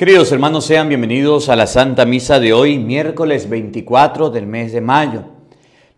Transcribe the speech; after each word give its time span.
Queridos 0.00 0.32
hermanos, 0.32 0.64
sean 0.64 0.88
bienvenidos 0.88 1.50
a 1.50 1.56
la 1.56 1.66
Santa 1.66 2.06
Misa 2.06 2.40
de 2.40 2.54
hoy, 2.54 2.78
miércoles 2.78 3.50
24 3.50 4.30
del 4.30 4.46
mes 4.46 4.72
de 4.72 4.80
mayo. 4.80 5.24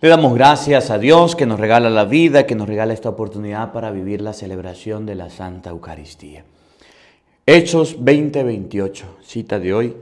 Le 0.01 0.09
damos 0.09 0.35
gracias 0.35 0.91
a 0.91 0.99
Dios 0.99 1.37
que 1.37 1.47
nos 1.47 1.61
regala 1.61 1.89
la 1.89 2.04
vida, 2.04 2.44
que 2.44 2.57
nos 2.57 2.67
regala 2.67 2.94
esta 2.94 3.10
oportunidad 3.10 3.70
para 3.70 3.92
vivir 3.92 4.20
la 4.20 4.33
celebración 4.33 5.07
de 5.07 5.15
la 5.15 5.30
Santa 5.30 5.70
Eucaristía. 5.70 6.44
Hechos 7.46 7.96
20:28, 8.00 9.04
cita 9.23 9.61
de 9.61 9.73
hoy. 9.73 9.96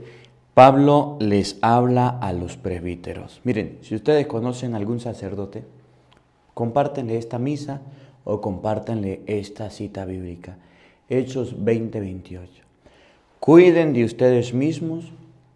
Pablo 0.55 1.17
les 1.19 1.59
habla 1.61 2.09
a 2.09 2.33
los 2.33 2.57
presbíteros. 2.57 3.39
Miren, 3.43 3.77
si 3.83 3.93
ustedes 3.93 4.25
conocen 4.25 4.73
algún 4.73 4.99
sacerdote, 4.99 5.63
compártenle 6.55 7.19
esta 7.19 7.37
misa 7.37 7.81
o 8.23 8.41
compártanle 8.41 9.21
esta 9.27 9.69
cita 9.69 10.05
bíblica. 10.05 10.57
Hechos 11.07 11.53
20:28. 11.63 12.70
Cuiden 13.41 13.93
de 13.93 14.03
ustedes 14.03 14.53
mismos 14.53 15.11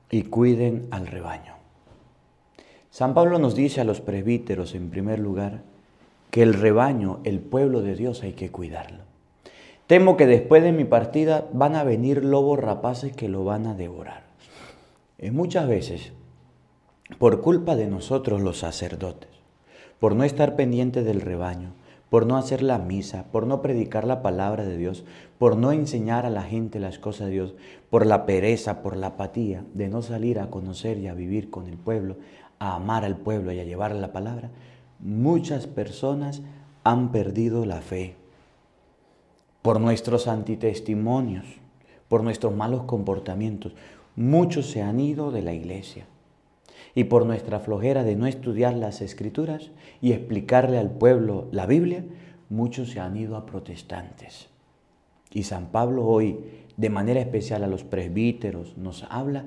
y 0.10 0.24
cuiden 0.24 0.88
al 0.90 1.06
rebaño. 1.06 1.54
San 2.90 3.14
Pablo 3.14 3.38
nos 3.38 3.54
dice 3.54 3.80
a 3.80 3.84
los 3.84 4.02
presbíteros, 4.02 4.74
en 4.74 4.90
primer 4.90 5.20
lugar, 5.20 5.62
que 6.32 6.42
el 6.42 6.56
rebaño, 6.56 7.20
el 7.26 7.40
pueblo 7.42 7.84
de 7.84 7.96
Dios, 7.96 8.24
hay 8.24 8.34
que 8.34 8.50
cuidarlo. 8.50 9.04
Temo 9.86 10.18
que 10.18 10.26
después 10.26 10.64
de 10.64 10.72
mi 10.72 10.86
partida 10.86 11.46
van 11.54 11.76
a 11.76 11.84
venir 11.84 12.26
lobos 12.26 12.58
rapaces 12.58 13.16
que 13.16 13.30
lo 13.30 13.46
van 13.46 13.68
a 13.68 13.76
devorar. 13.76 14.24
Y 15.20 15.30
muchas 15.30 15.68
veces, 15.68 16.12
por 17.20 17.42
culpa 17.42 17.76
de 17.76 17.86
nosotros 17.86 18.42
los 18.42 18.58
sacerdotes, 18.58 19.30
por 20.00 20.16
no 20.16 20.24
estar 20.24 20.56
pendientes 20.56 21.06
del 21.06 21.22
rebaño, 21.22 21.76
por 22.10 22.26
no 22.26 22.38
hacer 22.38 22.62
la 22.62 22.78
misa, 22.78 23.26
por 23.32 23.48
no 23.48 23.62
predicar 23.62 24.06
la 24.06 24.22
palabra 24.22 24.64
de 24.64 24.78
Dios, 24.78 25.04
por 25.38 25.58
no 25.58 25.72
enseñar 25.72 26.26
a 26.26 26.30
la 26.30 26.44
gente 26.44 26.80
las 26.80 27.00
cosas 27.00 27.28
de 27.28 27.34
Dios, 27.34 27.56
por 27.90 28.06
la 28.06 28.26
pereza, 28.26 28.82
por 28.82 28.98
la 28.98 29.08
apatía 29.08 29.64
de 29.74 29.88
no 29.88 30.02
salir 30.02 30.40
a 30.40 30.50
conocer 30.50 30.98
y 30.98 31.08
a 31.08 31.14
vivir 31.14 31.50
con 31.50 31.68
el 31.68 31.78
pueblo, 31.78 32.18
a 32.60 32.76
amar 32.76 33.06
al 33.06 33.18
pueblo 33.18 33.52
y 33.52 33.60
a 33.60 33.64
llevar 33.64 33.94
la 33.96 34.12
palabra, 34.12 34.50
muchas 35.00 35.68
personas 35.68 36.42
han 36.84 37.12
perdido 37.12 37.66
la 37.66 37.82
fe 37.82 38.16
por 39.62 39.82
nuestros 39.82 40.28
antitestimonios, 40.28 41.46
por 42.08 42.24
nuestros 42.24 42.56
malos 42.56 42.84
comportamientos. 42.84 43.74
Muchos 44.16 44.68
se 44.70 44.82
han 44.82 45.00
ido 45.00 45.32
de 45.32 45.42
la 45.42 45.54
iglesia 45.54 46.06
y 46.94 47.06
por 47.06 47.26
nuestra 47.26 47.60
flojera 47.60 48.04
de 48.04 48.16
no 48.16 48.28
estudiar 48.28 48.76
las 48.76 49.02
escrituras 49.02 49.72
y 50.02 50.14
explicarle 50.14 50.78
al 50.78 50.92
pueblo 50.92 51.48
la 51.52 51.66
Biblia, 51.66 52.06
muchos 52.50 52.92
se 52.92 53.00
han 53.00 53.18
ido 53.18 53.36
a 53.36 53.46
protestantes. 53.46 54.48
Y 55.34 55.44
San 55.44 55.68
Pablo 55.68 56.06
hoy, 56.06 56.38
de 56.78 56.90
manera 56.90 57.20
especial 57.20 57.64
a 57.64 57.68
los 57.68 57.84
presbíteros, 57.84 58.78
nos 58.78 59.06
habla, 59.10 59.46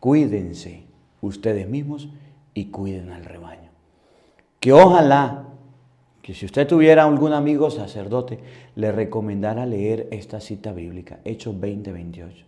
cuídense 0.00 0.84
ustedes 1.20 1.68
mismos 1.68 2.08
y 2.54 2.66
cuiden 2.66 3.10
al 3.10 3.24
rebaño. 3.24 3.70
Que 4.60 4.72
ojalá 4.72 5.44
que 6.22 6.34
si 6.34 6.46
usted 6.46 6.66
tuviera 6.66 7.04
algún 7.04 7.32
amigo 7.32 7.70
sacerdote, 7.70 8.38
le 8.76 8.92
recomendara 8.92 9.66
leer 9.66 10.08
esta 10.10 10.40
cita 10.40 10.72
bíblica, 10.72 11.20
Hechos 11.24 11.54
20-28, 11.54 12.44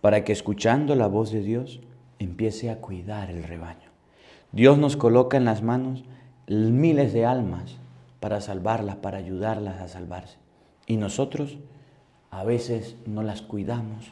para 0.00 0.24
que 0.24 0.32
escuchando 0.32 0.94
la 0.94 1.06
voz 1.06 1.32
de 1.32 1.40
Dios, 1.40 1.80
empiece 2.18 2.70
a 2.70 2.80
cuidar 2.80 3.30
el 3.30 3.42
rebaño. 3.42 3.90
Dios 4.52 4.78
nos 4.78 4.96
coloca 4.96 5.36
en 5.36 5.46
las 5.46 5.62
manos 5.62 6.04
miles 6.46 7.12
de 7.12 7.24
almas 7.24 7.76
para 8.20 8.40
salvarlas, 8.40 8.96
para 8.96 9.18
ayudarlas 9.18 9.80
a 9.80 9.88
salvarse. 9.88 10.36
Y 10.86 10.96
nosotros 10.96 11.58
a 12.34 12.42
veces 12.42 12.96
no 13.06 13.22
las 13.22 13.42
cuidamos 13.42 14.10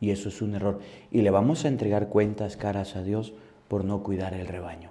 y 0.00 0.10
eso 0.10 0.28
es 0.28 0.40
un 0.40 0.54
error. 0.54 0.78
Y 1.10 1.22
le 1.22 1.30
vamos 1.30 1.64
a 1.64 1.68
entregar 1.68 2.08
cuentas 2.08 2.56
caras 2.56 2.94
a 2.94 3.02
Dios 3.02 3.32
por 3.66 3.84
no 3.84 4.04
cuidar 4.04 4.34
el 4.34 4.46
rebaño. 4.46 4.90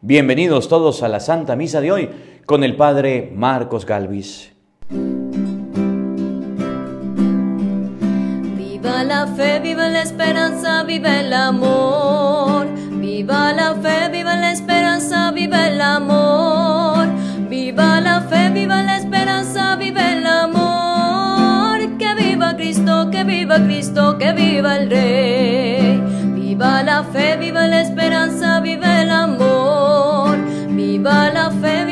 Bienvenidos 0.00 0.68
todos 0.68 1.02
a 1.02 1.08
la 1.08 1.20
Santa 1.20 1.54
Misa 1.54 1.82
de 1.82 1.92
hoy 1.92 2.08
con 2.46 2.64
el 2.64 2.76
Padre 2.76 3.30
Marcos 3.34 3.84
Galvis. 3.84 4.52
Viva 8.56 9.04
la 9.04 9.26
fe, 9.26 9.60
viva 9.60 9.88
la 9.88 10.02
esperanza, 10.02 10.82
viva 10.84 11.20
el 11.20 11.32
amor. 11.32 12.66
Viva 12.92 13.52
la 13.52 13.74
fe, 13.74 13.93
Que 23.10 23.22
viva 23.22 23.56
Cristo, 23.56 24.18
que 24.18 24.32
viva 24.32 24.76
el 24.76 24.90
Rey. 24.90 26.00
Viva 26.34 26.82
la 26.82 27.04
fe, 27.04 27.36
viva 27.36 27.66
la 27.66 27.82
esperanza, 27.82 28.60
viva 28.60 29.02
el 29.02 29.10
amor. 29.10 30.36
Viva 30.70 31.30
la 31.30 31.50
fe, 31.50 31.83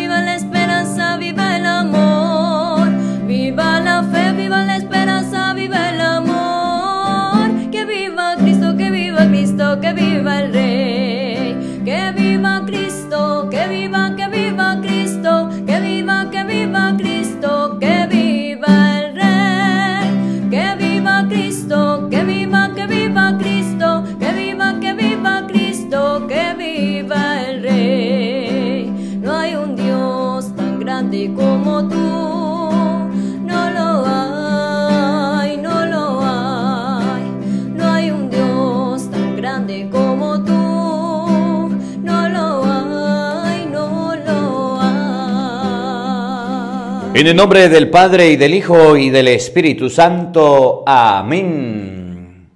En 47.15 47.27
el 47.27 47.37
nombre 47.37 47.69
del 47.69 47.91
Padre 47.91 48.31
y 48.31 48.37
del 48.37 48.55
Hijo 48.55 48.97
y 48.97 49.11
del 49.11 49.29
Espíritu 49.29 49.91
Santo. 49.91 50.83
Amén. 50.87 52.49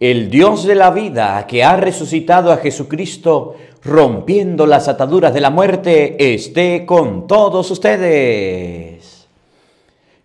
El 0.00 0.28
Dios 0.28 0.66
de 0.66 0.74
la 0.74 0.90
vida 0.90 1.46
que 1.46 1.62
ha 1.62 1.76
resucitado 1.76 2.50
a 2.50 2.56
Jesucristo 2.56 3.54
rompiendo 3.84 4.66
las 4.66 4.88
ataduras 4.88 5.32
de 5.32 5.40
la 5.40 5.50
muerte 5.50 6.34
esté 6.34 6.84
con 6.84 7.28
todos 7.28 7.70
ustedes. 7.70 9.28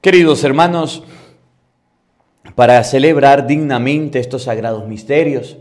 Queridos 0.01 0.43
hermanos, 0.43 1.03
para 2.55 2.83
celebrar 2.83 3.45
dignamente 3.45 4.17
estos 4.17 4.43
sagrados 4.43 4.87
misterios, 4.87 5.57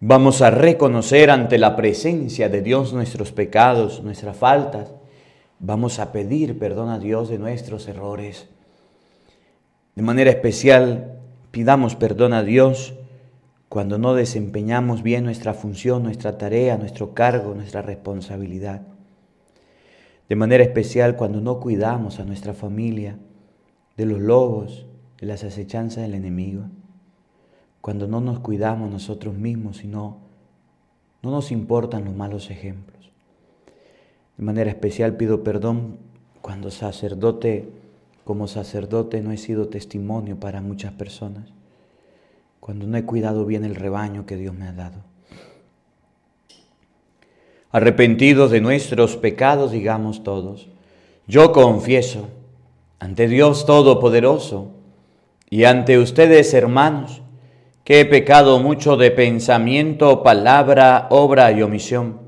vamos 0.00 0.42
a 0.42 0.50
reconocer 0.50 1.30
ante 1.30 1.56
la 1.56 1.76
presencia 1.76 2.50
de 2.50 2.60
Dios 2.60 2.92
nuestros 2.92 3.32
pecados, 3.32 4.02
nuestras 4.02 4.36
faltas. 4.36 4.97
Vamos 5.60 5.98
a 5.98 6.12
pedir 6.12 6.58
perdón 6.58 6.88
a 6.88 6.98
Dios 6.98 7.28
de 7.28 7.38
nuestros 7.38 7.88
errores. 7.88 8.48
De 9.96 10.02
manera 10.02 10.30
especial, 10.30 11.18
pidamos 11.50 11.96
perdón 11.96 12.32
a 12.32 12.44
Dios 12.44 12.94
cuando 13.68 13.98
no 13.98 14.14
desempeñamos 14.14 15.02
bien 15.02 15.24
nuestra 15.24 15.54
función, 15.54 16.04
nuestra 16.04 16.38
tarea, 16.38 16.78
nuestro 16.78 17.12
cargo, 17.12 17.54
nuestra 17.54 17.82
responsabilidad. 17.82 18.82
De 20.28 20.36
manera 20.36 20.62
especial 20.62 21.16
cuando 21.16 21.40
no 21.40 21.58
cuidamos 21.58 22.20
a 22.20 22.24
nuestra 22.24 22.54
familia 22.54 23.18
de 23.96 24.06
los 24.06 24.20
lobos, 24.20 24.86
de 25.20 25.26
las 25.26 25.42
acechanzas 25.42 26.02
del 26.02 26.14
enemigo. 26.14 26.64
Cuando 27.80 28.06
no 28.06 28.20
nos 28.20 28.40
cuidamos 28.40 28.90
nosotros 28.90 29.34
mismos 29.34 29.82
y 29.82 29.88
no, 29.88 30.18
no 31.22 31.30
nos 31.30 31.50
importan 31.50 32.04
los 32.04 32.14
malos 32.14 32.50
ejemplos. 32.50 32.97
De 34.38 34.44
manera 34.44 34.70
especial 34.70 35.16
pido 35.16 35.44
perdón 35.44 35.98
cuando 36.40 36.70
sacerdote, 36.70 37.68
como 38.24 38.48
sacerdote 38.48 39.20
no 39.20 39.32
he 39.32 39.36
sido 39.36 39.68
testimonio 39.68 40.40
para 40.40 40.62
muchas 40.62 40.92
personas 40.92 41.52
cuando 42.68 42.86
no 42.86 42.98
he 42.98 43.04
cuidado 43.04 43.46
bien 43.46 43.64
el 43.64 43.74
rebaño 43.74 44.26
que 44.26 44.36
Dios 44.36 44.54
me 44.54 44.66
ha 44.66 44.72
dado. 44.72 44.98
Arrepentidos 47.70 48.50
de 48.50 48.60
nuestros 48.60 49.16
pecados, 49.16 49.72
digamos 49.72 50.22
todos, 50.22 50.68
yo 51.26 51.52
confieso 51.52 52.28
ante 52.98 53.26
Dios 53.26 53.64
Todopoderoso 53.64 54.72
y 55.48 55.64
ante 55.64 55.98
ustedes, 55.98 56.52
hermanos, 56.52 57.22
que 57.84 58.00
he 58.00 58.04
pecado 58.04 58.58
mucho 58.58 58.98
de 58.98 59.12
pensamiento, 59.12 60.22
palabra, 60.22 61.06
obra 61.08 61.50
y 61.52 61.62
omisión. 61.62 62.27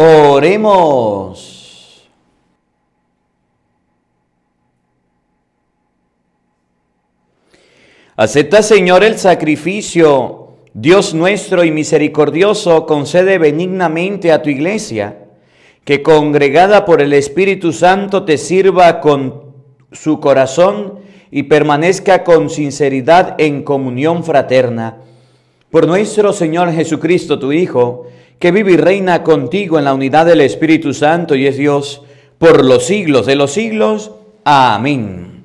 Oremos. 0.00 1.48
Acepta, 8.14 8.62
Señor, 8.62 9.02
el 9.02 9.18
sacrificio, 9.18 10.50
Dios 10.72 11.14
nuestro 11.14 11.64
y 11.64 11.72
misericordioso, 11.72 12.86
concede 12.86 13.38
benignamente 13.38 14.30
a 14.30 14.40
tu 14.40 14.50
iglesia, 14.50 15.18
que 15.84 16.00
congregada 16.04 16.84
por 16.84 17.02
el 17.02 17.12
Espíritu 17.12 17.72
Santo 17.72 18.24
te 18.24 18.38
sirva 18.38 19.00
con 19.00 19.52
su 19.90 20.20
corazón 20.20 21.00
y 21.32 21.42
permanezca 21.44 22.22
con 22.22 22.50
sinceridad 22.50 23.34
en 23.38 23.64
comunión 23.64 24.22
fraterna. 24.22 24.98
Por 25.72 25.88
nuestro 25.88 26.32
Señor 26.32 26.72
Jesucristo, 26.72 27.40
tu 27.40 27.50
Hijo, 27.50 28.06
que 28.38 28.52
vive 28.52 28.72
y 28.72 28.76
reina 28.76 29.22
contigo 29.22 29.78
en 29.78 29.84
la 29.84 29.94
unidad 29.94 30.26
del 30.26 30.40
Espíritu 30.40 30.94
Santo 30.94 31.34
y 31.34 31.46
es 31.46 31.56
Dios 31.56 32.02
por 32.38 32.64
los 32.64 32.84
siglos 32.84 33.26
de 33.26 33.34
los 33.34 33.52
siglos. 33.52 34.12
Amén. 34.44 35.44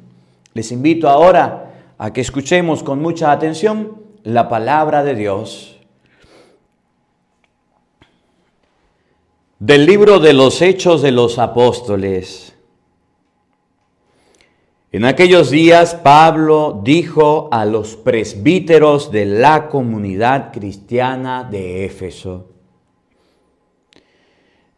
Les 0.53 0.71
invito 0.71 1.09
ahora 1.09 1.73
a 1.97 2.13
que 2.13 2.21
escuchemos 2.21 2.83
con 2.83 3.01
mucha 3.01 3.31
atención 3.31 3.97
la 4.23 4.47
palabra 4.47 5.03
de 5.03 5.15
Dios. 5.15 5.79
Del 9.59 9.85
libro 9.85 10.19
de 10.19 10.33
los 10.33 10.61
Hechos 10.61 11.01
de 11.01 11.11
los 11.11 11.39
Apóstoles. 11.39 12.55
En 14.91 15.05
aquellos 15.05 15.49
días 15.49 15.95
Pablo 15.95 16.81
dijo 16.83 17.49
a 17.51 17.65
los 17.65 17.95
presbíteros 17.95 19.09
de 19.09 19.25
la 19.25 19.69
comunidad 19.69 20.51
cristiana 20.53 21.43
de 21.43 21.85
Éfeso, 21.85 22.52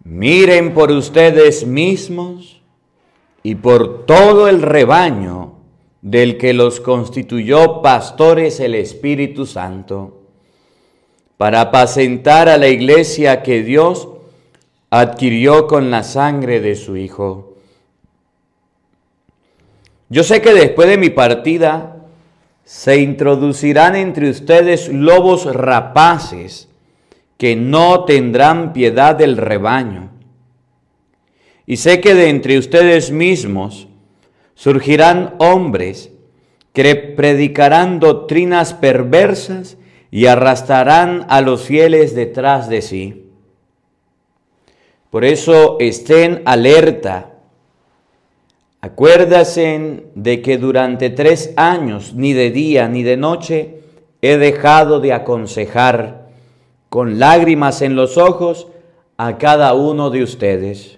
Miren 0.05 0.75
por 0.75 0.91
ustedes 0.91 1.65
mismos 1.65 2.61
y 3.41 3.55
por 3.55 4.05
todo 4.05 4.47
el 4.47 4.61
rebaño 4.61 5.55
del 6.03 6.37
que 6.37 6.53
los 6.53 6.79
constituyó 6.79 7.81
pastores 7.81 8.59
el 8.59 8.75
Espíritu 8.75 9.47
Santo, 9.47 10.21
para 11.37 11.59
apacentar 11.61 12.49
a 12.49 12.57
la 12.57 12.67
iglesia 12.67 13.41
que 13.41 13.63
Dios 13.63 14.07
adquirió 14.91 15.65
con 15.65 15.89
la 15.89 16.03
sangre 16.03 16.61
de 16.61 16.75
su 16.75 16.97
Hijo. 16.97 17.55
Yo 20.09 20.23
sé 20.23 20.39
que 20.39 20.53
después 20.53 20.87
de 20.87 20.97
mi 20.97 21.09
partida 21.09 22.05
se 22.63 22.99
introducirán 22.99 23.95
entre 23.95 24.29
ustedes 24.29 24.87
lobos 24.87 25.51
rapaces, 25.51 26.69
que 27.37 27.55
no 27.55 28.05
tendrán 28.05 28.73
piedad 28.73 29.15
del 29.15 29.37
rebaño. 29.37 30.11
Y 31.65 31.77
sé 31.77 31.99
que 31.99 32.13
de 32.13 32.29
entre 32.29 32.57
ustedes 32.57 33.11
mismos 33.11 33.87
surgirán 34.53 35.35
hombres 35.39 36.11
que 36.73 36.95
predicarán 36.95 37.99
doctrinas 37.99 38.73
perversas 38.73 39.77
y 40.11 40.27
arrastrarán 40.27 41.25
a 41.29 41.41
los 41.41 41.63
fieles 41.63 42.15
detrás 42.15 42.69
de 42.69 42.81
sí. 42.81 43.29
Por 45.09 45.25
eso 45.25 45.77
estén 45.79 46.41
alerta. 46.45 47.31
Acuérdense 48.81 50.05
de 50.13 50.41
que 50.41 50.57
durante 50.57 51.09
tres 51.09 51.53
años, 51.55 52.13
ni 52.13 52.33
de 52.33 52.51
día 52.51 52.87
ni 52.87 53.01
de 53.01 53.17
noche, 53.17 53.81
he 54.21 54.37
dejado 54.37 54.99
de 54.99 55.13
aconsejar 55.13 56.24
con 56.95 57.19
lágrimas 57.19 57.81
en 57.81 57.97
los 57.97 58.17
ojos 58.17 58.67
a 59.17 59.37
cada 59.37 59.73
uno 59.73 60.11
de 60.11 60.23
ustedes. 60.23 60.97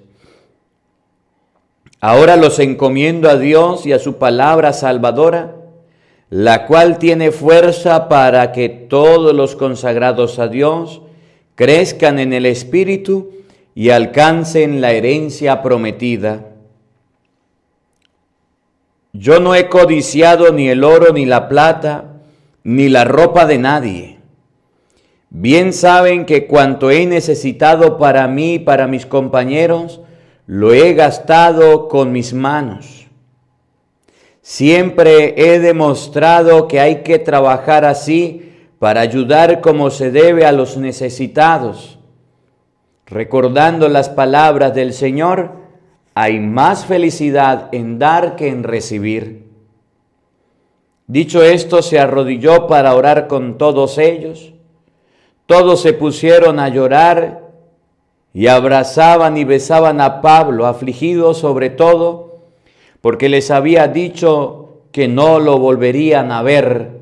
Ahora 1.99 2.35
los 2.35 2.59
encomiendo 2.59 3.27
a 3.31 3.35
Dios 3.35 3.87
y 3.87 3.93
a 3.93 3.97
su 3.97 4.17
palabra 4.17 4.73
salvadora, 4.73 5.55
la 6.29 6.67
cual 6.67 6.99
tiene 6.99 7.31
fuerza 7.31 8.09
para 8.09 8.51
que 8.51 8.69
todos 8.69 9.33
los 9.33 9.55
consagrados 9.55 10.37
a 10.37 10.47
Dios 10.47 11.01
crezcan 11.55 12.19
en 12.19 12.31
el 12.31 12.45
Espíritu 12.45 13.31
y 13.73 13.89
alcancen 13.89 14.81
la 14.81 14.91
herencia 14.91 15.63
prometida. 15.63 16.45
Yo 19.13 19.39
no 19.39 19.55
he 19.55 19.67
codiciado 19.67 20.53
ni 20.53 20.69
el 20.69 20.83
oro 20.83 21.11
ni 21.11 21.25
la 21.25 21.49
plata, 21.49 22.19
ni 22.63 22.87
la 22.87 23.03
ropa 23.03 23.47
de 23.47 23.57
nadie. 23.57 24.16
Bien 25.29 25.73
saben 25.73 26.25
que 26.25 26.47
cuanto 26.47 26.89
he 26.89 27.05
necesitado 27.05 27.97
para 27.97 28.27
mí 28.27 28.55
y 28.55 28.59
para 28.59 28.87
mis 28.87 29.05
compañeros, 29.05 30.01
lo 30.45 30.73
he 30.73 30.93
gastado 30.93 31.89
con 31.89 32.13
mis 32.13 32.33
manos. 32.33 33.07
Siempre 34.41 35.33
he 35.35 35.59
demostrado 35.59 36.69
que 36.69 36.79
hay 36.79 37.03
que 37.03 37.19
trabajar 37.19 37.83
así 37.83 38.53
para 38.79 39.01
ayudar 39.01 39.59
como 39.59 39.89
se 39.89 40.11
debe 40.11 40.45
a 40.45 40.53
los 40.53 40.77
necesitados. 40.77 41.99
Recordando 43.05 43.89
las 43.89 44.07
palabras 44.07 44.73
del 44.73 44.93
Señor, 44.93 45.51
hay 46.13 46.39
más 46.39 46.85
felicidad 46.85 47.67
en 47.73 47.99
dar 47.99 48.37
que 48.37 48.47
en 48.47 48.63
recibir. 48.63 49.47
Dicho 51.07 51.43
esto, 51.43 51.81
se 51.81 51.99
arrodilló 51.99 52.67
para 52.67 52.95
orar 52.95 53.27
con 53.27 53.57
todos 53.57 53.97
ellos 53.97 54.53
todos 55.47 55.81
se 55.81 55.93
pusieron 55.93 56.59
a 56.59 56.69
llorar 56.69 57.41
y 58.33 58.47
abrazaban 58.47 59.37
y 59.37 59.45
besaban 59.45 59.99
a 60.01 60.21
Pablo, 60.21 60.67
afligidos 60.67 61.39
sobre 61.39 61.71
todo, 61.71 62.41
porque 63.01 63.29
les 63.29 63.49
había 63.49 63.87
dicho 63.87 64.81
que 64.91 65.07
no 65.07 65.39
lo 65.39 65.57
volverían 65.57 66.31
a 66.31 66.43
ver. 66.43 67.01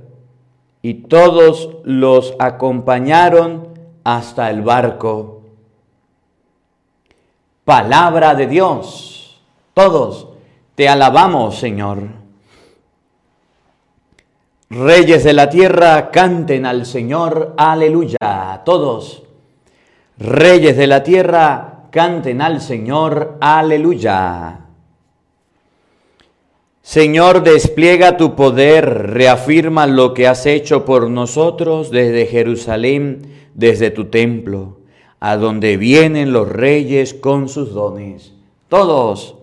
Y 0.82 0.94
todos 0.94 1.78
los 1.84 2.36
acompañaron 2.38 3.70
hasta 4.04 4.52
el 4.52 4.62
barco. 4.62 5.42
Palabra 7.66 8.36
de 8.36 8.46
Dios. 8.46 9.42
Todos 9.74 10.28
te 10.76 10.88
alabamos, 10.88 11.56
Señor. 11.58 12.25
Reyes 14.70 15.24
de 15.24 15.34
la 15.34 15.50
tierra, 15.50 16.10
canten 16.10 16.66
al 16.66 16.88
Señor, 16.88 17.54
aleluya. 17.56 18.64
Todos, 18.66 19.22
reyes 20.18 20.76
de 20.76 20.88
la 20.88 21.04
tierra, 21.04 21.84
canten 21.92 22.42
al 22.42 22.62
Señor, 22.62 23.38
aleluya. 23.42 24.62
Señor, 26.82 27.44
despliega 27.44 28.18
tu 28.18 28.36
poder, 28.36 29.12
reafirma 29.12 29.86
lo 29.86 30.16
que 30.16 30.28
has 30.28 30.48
hecho 30.48 30.84
por 30.84 31.12
nosotros 31.12 31.92
desde 31.92 32.26
Jerusalén 32.26 33.22
desde 33.54 33.92
tu 33.92 34.06
templo, 34.06 34.80
a 35.20 35.38
donde 35.38 35.78
vienen 35.78 36.34
los 36.34 36.50
reyes 36.50 37.14
con 37.14 37.50
sus 37.50 37.72
dones. 37.72 38.34
Todos, 38.68 39.36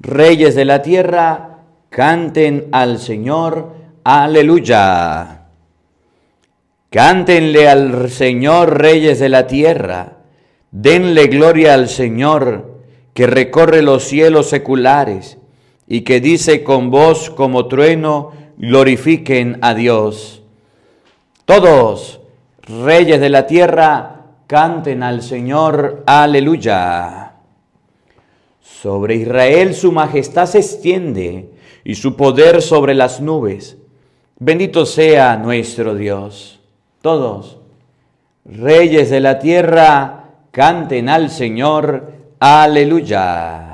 reyes 0.00 0.54
de 0.54 0.66
la 0.66 0.82
tierra, 0.82 1.60
canten 1.88 2.68
al 2.72 2.98
Señor, 2.98 3.79
aleluya. 4.10 5.46
Cántenle 6.90 7.68
al 7.68 8.10
Señor, 8.10 8.80
reyes 8.80 9.20
de 9.20 9.28
la 9.28 9.46
tierra, 9.46 10.16
denle 10.72 11.28
gloria 11.28 11.74
al 11.74 11.88
Señor, 11.88 12.80
que 13.14 13.28
recorre 13.28 13.82
los 13.82 14.02
cielos 14.02 14.48
seculares 14.48 15.38
y 15.86 16.00
que 16.00 16.20
dice 16.20 16.64
con 16.64 16.90
voz 16.90 17.30
como 17.30 17.68
trueno, 17.68 18.32
glorifiquen 18.56 19.58
a 19.62 19.74
Dios. 19.74 20.42
Todos, 21.44 22.20
reyes 22.62 23.20
de 23.20 23.28
la 23.28 23.46
tierra, 23.46 24.26
canten 24.48 25.04
al 25.04 25.22
Señor, 25.22 26.02
aleluya. 26.06 27.34
Sobre 28.60 29.14
Israel 29.14 29.74
su 29.74 29.92
majestad 29.92 30.46
se 30.46 30.58
extiende 30.58 31.50
y 31.84 31.94
su 31.94 32.16
poder 32.16 32.62
sobre 32.62 32.94
las 32.94 33.20
nubes. 33.20 33.76
Bendito 34.42 34.86
sea 34.86 35.36
nuestro 35.36 35.94
Dios. 35.94 36.60
Todos, 37.02 37.58
reyes 38.46 39.10
de 39.10 39.20
la 39.20 39.38
tierra, 39.38 40.30
canten 40.50 41.10
al 41.10 41.28
Señor, 41.28 42.10
aleluya. 42.38 43.69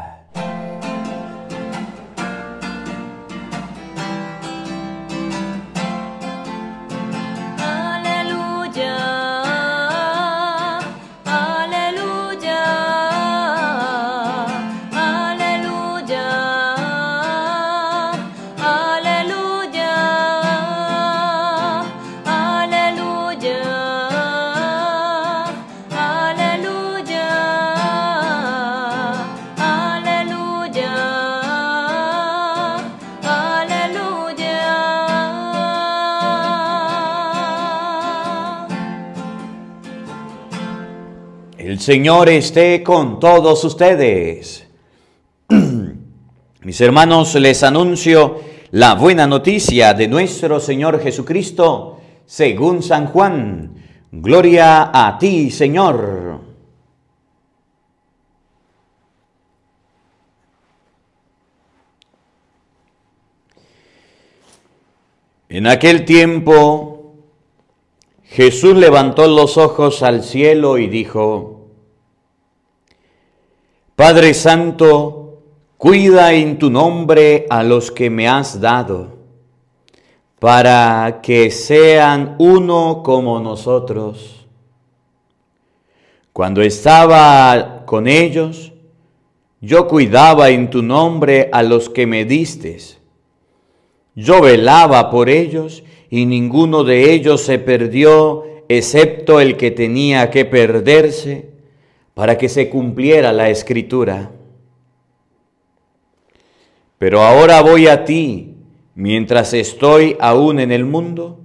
Señor 41.87 42.28
esté 42.28 42.83
con 42.83 43.21
todos 43.21 43.62
ustedes. 43.62 44.66
Mis 46.62 46.81
hermanos, 46.81 47.33
les 47.37 47.62
anuncio 47.62 48.40
la 48.73 48.97
buena 48.97 49.28
noticia 49.28 49.95
de 49.95 50.09
nuestro 50.09 50.59
Señor 50.59 51.00
Jesucristo 51.00 52.00
según 52.26 52.83
San 52.83 53.07
Juan. 53.07 53.76
Gloria 54.11 54.90
a 54.93 55.16
ti, 55.16 55.52
Señor. 55.52 56.40
En 65.49 65.69
aquel 65.69 66.05
tiempo 66.05 67.14
Jesús 68.25 68.75
levantó 68.75 69.28
los 69.28 69.57
ojos 69.57 70.02
al 70.02 70.25
cielo 70.25 70.78
y 70.78 70.88
dijo, 70.88 71.56
Padre 73.97 74.35
Santo, 74.35 75.41
cuida 75.79 76.35
en 76.35 76.59
tu 76.59 76.69
nombre 76.69 77.47
a 77.49 77.62
los 77.62 77.91
que 77.91 78.11
me 78.11 78.29
has 78.29 78.61
dado, 78.61 79.17
para 80.38 81.21
que 81.23 81.50
sean 81.50 82.37
uno 82.38 83.00
como 83.03 83.41
nosotros. 83.41 84.47
Cuando 86.35 86.61
estaba 86.61 87.85
con 87.87 88.07
ellos, 88.07 88.75
yo 89.62 89.88
cuidaba 89.88 90.50
en 90.50 90.69
tu 90.69 90.83
nombre 90.83 91.49
a 91.50 91.62
los 91.62 91.88
que 91.88 92.07
me 92.07 92.26
diste. 92.26 92.76
Yo 94.15 94.43
velaba 94.43 95.11
por 95.11 95.31
ellos 95.31 95.83
y 96.11 96.26
ninguno 96.26 96.85
de 96.85 97.15
ellos 97.15 97.41
se 97.41 97.59
perdió 97.59 98.45
excepto 98.69 99.41
el 99.41 99.57
que 99.57 99.71
tenía 99.71 100.31
que 100.31 100.45
perderse 100.45 101.56
para 102.16 102.38
que 102.38 102.49
se 102.49 102.70
cumpliera 102.70 103.30
la 103.30 103.50
escritura. 103.50 104.30
Pero 106.96 107.20
ahora 107.20 107.61
voy 107.61 107.88
a 107.88 108.06
ti 108.06 108.54
mientras 108.94 109.52
estoy 109.52 110.16
aún 110.18 110.58
en 110.58 110.73
el 110.73 110.87
mundo. 110.87 111.40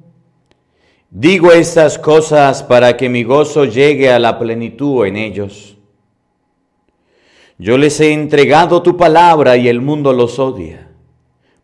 Digo 1.09 1.51
estas 1.51 1.99
cosas 1.99 2.63
para 2.63 2.95
que 2.95 3.09
mi 3.09 3.25
gozo 3.25 3.65
llegue 3.65 4.13
a 4.13 4.17
la 4.17 4.39
plenitud 4.39 5.05
en 5.05 5.17
ellos. 5.17 5.75
Yo 7.57 7.77
les 7.77 7.99
he 7.99 8.13
entregado 8.13 8.81
tu 8.81 8.95
palabra 8.95 9.57
y 9.57 9.67
el 9.67 9.81
mundo 9.81 10.13
los 10.13 10.39
odia, 10.39 10.87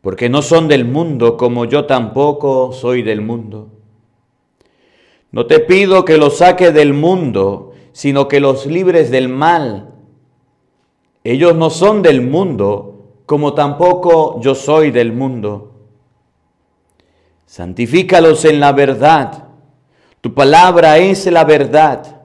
porque 0.01 0.27
no 0.27 0.41
son 0.41 0.67
del 0.67 0.83
mundo 0.83 1.37
como 1.37 1.63
yo 1.63 1.85
tampoco 1.85 2.73
soy 2.73 3.03
del 3.03 3.21
mundo. 3.21 3.69
No 5.31 5.45
te 5.45 5.61
pido 5.61 6.03
que 6.03 6.17
los 6.17 6.39
saque 6.39 6.73
del 6.73 6.93
mundo, 6.93 7.66
sino 7.97 8.27
que 8.27 8.39
los 8.39 8.67
libres 8.67 9.09
del 9.09 9.27
mal. 9.27 9.89
Ellos 11.23 11.55
no 11.55 11.71
son 11.71 12.03
del 12.03 12.21
mundo, 12.21 13.23
como 13.25 13.55
tampoco 13.55 14.39
yo 14.39 14.53
soy 14.53 14.91
del 14.91 15.13
mundo. 15.13 15.71
Santifícalos 17.47 18.45
en 18.45 18.59
la 18.59 18.71
verdad. 18.71 19.45
Tu 20.21 20.31
palabra 20.31 20.99
es 20.99 21.25
la 21.25 21.43
verdad. 21.43 22.21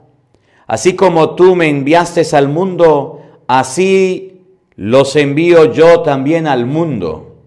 Así 0.67 0.95
como 0.95 1.31
tú 1.33 1.55
me 1.55 1.69
enviaste 1.69 2.21
al 2.37 2.49
mundo, 2.49 3.21
así 3.47 4.43
los 4.75 5.15
envío 5.15 5.73
yo 5.73 6.01
también 6.01 6.45
al 6.45 6.67
mundo. 6.67 7.37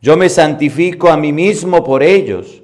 Yo 0.00 0.16
me 0.16 0.30
santifico 0.30 1.10
a 1.10 1.18
mí 1.18 1.30
mismo 1.30 1.84
por 1.84 2.02
ellos, 2.02 2.62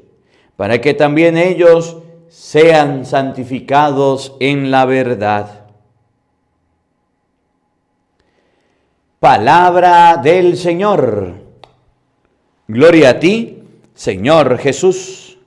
para 0.57 0.81
que 0.81 0.95
también 0.95 1.37
ellos 1.37 1.99
sean 2.33 3.05
santificados 3.05 4.35
en 4.41 4.71
la 4.71 4.87
verdad. 4.87 5.67
Palabra 9.21 10.17
del 10.17 10.57
Señor. 10.57 11.35
Gloria 12.67 13.11
a 13.11 13.19
ti, 13.21 13.59
Señor 13.93 14.57
Jesús. 14.57 15.39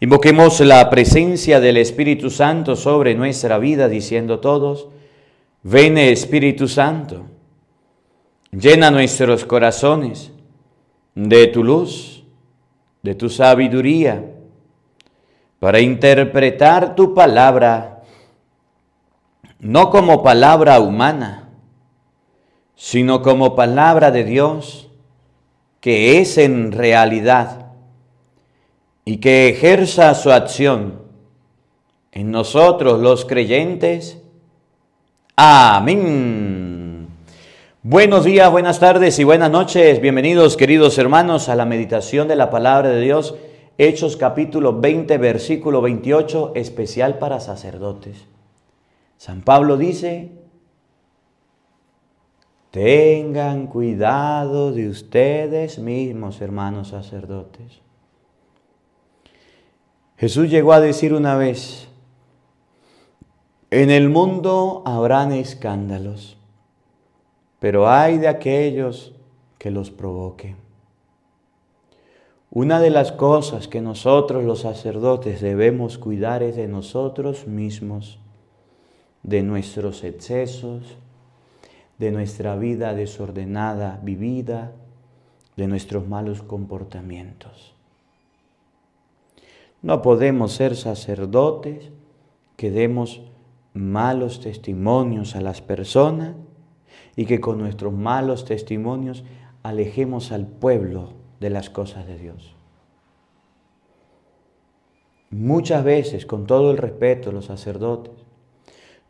Invoquemos 0.00 0.60
la 0.60 0.90
presencia 0.90 1.60
del 1.60 1.78
Espíritu 1.78 2.28
Santo 2.28 2.76
sobre 2.76 3.14
nuestra 3.14 3.56
vida, 3.56 3.88
diciendo 3.88 4.40
todos, 4.40 4.88
ven 5.62 5.96
Espíritu 5.96 6.68
Santo, 6.68 7.24
llena 8.52 8.90
nuestros 8.90 9.46
corazones 9.46 10.30
de 11.14 11.46
tu 11.46 11.64
luz, 11.64 12.22
de 13.02 13.14
tu 13.14 13.30
sabiduría 13.30 14.35
para 15.58 15.80
interpretar 15.80 16.94
tu 16.94 17.14
palabra, 17.14 18.02
no 19.58 19.90
como 19.90 20.22
palabra 20.22 20.80
humana, 20.80 21.48
sino 22.74 23.22
como 23.22 23.56
palabra 23.56 24.10
de 24.10 24.24
Dios, 24.24 24.90
que 25.80 26.20
es 26.20 26.36
en 26.36 26.72
realidad, 26.72 27.72
y 29.04 29.18
que 29.18 29.48
ejerza 29.48 30.14
su 30.14 30.30
acción 30.30 31.00
en 32.12 32.30
nosotros 32.30 33.00
los 33.00 33.24
creyentes. 33.24 34.18
Amén. 35.36 37.08
Buenos 37.82 38.24
días, 38.24 38.50
buenas 38.50 38.80
tardes 38.80 39.18
y 39.18 39.24
buenas 39.24 39.50
noches. 39.50 40.00
Bienvenidos 40.00 40.56
queridos 40.56 40.98
hermanos 40.98 41.48
a 41.48 41.54
la 41.54 41.64
meditación 41.64 42.26
de 42.26 42.34
la 42.36 42.50
palabra 42.50 42.88
de 42.88 43.00
Dios 43.00 43.36
Hechos 43.78 44.16
capítulo 44.16 44.80
20, 44.80 45.18
versículo 45.18 45.82
28, 45.82 46.52
especial 46.54 47.18
para 47.18 47.40
sacerdotes. 47.40 48.24
San 49.18 49.42
Pablo 49.42 49.76
dice, 49.76 50.32
tengan 52.70 53.66
cuidado 53.66 54.72
de 54.72 54.88
ustedes 54.88 55.78
mismos, 55.78 56.40
hermanos 56.40 56.88
sacerdotes. 56.88 57.82
Jesús 60.16 60.48
llegó 60.48 60.72
a 60.72 60.80
decir 60.80 61.12
una 61.12 61.36
vez, 61.36 61.88
en 63.70 63.90
el 63.90 64.08
mundo 64.08 64.82
habrán 64.86 65.32
escándalos, 65.32 66.38
pero 67.58 67.90
hay 67.90 68.16
de 68.16 68.28
aquellos 68.28 69.12
que 69.58 69.70
los 69.70 69.90
provoquen. 69.90 70.65
Una 72.58 72.80
de 72.80 72.88
las 72.88 73.12
cosas 73.12 73.68
que 73.68 73.82
nosotros 73.82 74.42
los 74.42 74.60
sacerdotes 74.60 75.42
debemos 75.42 75.98
cuidar 75.98 76.42
es 76.42 76.56
de 76.56 76.68
nosotros 76.68 77.46
mismos, 77.46 78.18
de 79.22 79.42
nuestros 79.42 80.02
excesos, 80.04 80.96
de 81.98 82.10
nuestra 82.12 82.56
vida 82.56 82.94
desordenada 82.94 84.00
vivida, 84.02 84.72
de 85.58 85.66
nuestros 85.66 86.08
malos 86.08 86.40
comportamientos. 86.40 87.74
No 89.82 90.00
podemos 90.00 90.52
ser 90.52 90.76
sacerdotes 90.76 91.90
que 92.56 92.70
demos 92.70 93.20
malos 93.74 94.40
testimonios 94.40 95.36
a 95.36 95.42
las 95.42 95.60
personas 95.60 96.36
y 97.16 97.26
que 97.26 97.38
con 97.38 97.58
nuestros 97.58 97.92
malos 97.92 98.46
testimonios 98.46 99.24
alejemos 99.62 100.32
al 100.32 100.46
pueblo 100.46 101.25
de 101.40 101.50
las 101.50 101.70
cosas 101.70 102.06
de 102.06 102.18
Dios. 102.18 102.54
Muchas 105.30 105.84
veces, 105.84 106.24
con 106.24 106.46
todo 106.46 106.70
el 106.70 106.78
respeto 106.78 107.32
los 107.32 107.46
sacerdotes, 107.46 108.14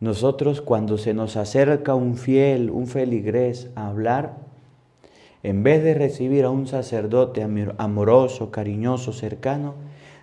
nosotros 0.01 0.61
cuando 0.61 0.99
se 0.99 1.15
nos 1.15 1.37
acerca 1.37 1.95
un 1.95 2.17
fiel, 2.17 2.71
un 2.71 2.87
feligrés 2.87 3.71
a 3.75 3.89
hablar, 3.89 4.39
en 5.43 5.63
vez 5.63 5.83
de 5.85 5.95
recibir 5.95 6.45
a 6.45 6.51
un 6.51 6.67
sacerdote 6.67 7.43
amoroso, 7.79 8.51
cariñoso, 8.51 9.13
cercano, 9.13 9.75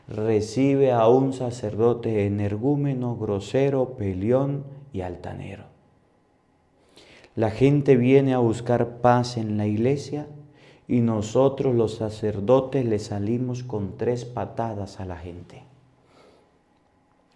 recibe 0.07 0.91
a 0.91 1.07
un 1.07 1.31
sacerdote 1.33 2.25
energúmeno, 2.25 3.15
grosero, 3.15 3.95
peleón 3.95 4.63
y 4.91 5.01
altanero. 5.01 5.65
La 7.35 7.49
gente 7.49 7.95
viene 7.95 8.33
a 8.33 8.39
buscar 8.39 8.97
paz 8.97 9.37
en 9.37 9.57
la 9.57 9.65
iglesia 9.65 10.27
y 10.87 10.99
nosotros 10.99 11.75
los 11.75 11.95
sacerdotes 11.95 12.85
le 12.85 12.99
salimos 12.99 13.63
con 13.63 13.97
tres 13.97 14.25
patadas 14.25 14.99
a 14.99 15.05
la 15.05 15.17
gente. 15.17 15.63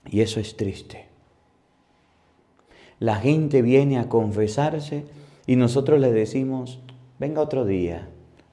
Y 0.10 0.22
eso 0.22 0.40
es 0.40 0.58
triste. 0.58 1.06
La 3.00 3.18
gente 3.18 3.62
viene 3.62 4.00
a 4.00 4.10
confesarse 4.10 5.06
y 5.46 5.56
nosotros 5.56 6.00
le 6.00 6.12
decimos, 6.12 6.80
venga 7.20 7.42
otro 7.42 7.66
día, 7.66 8.10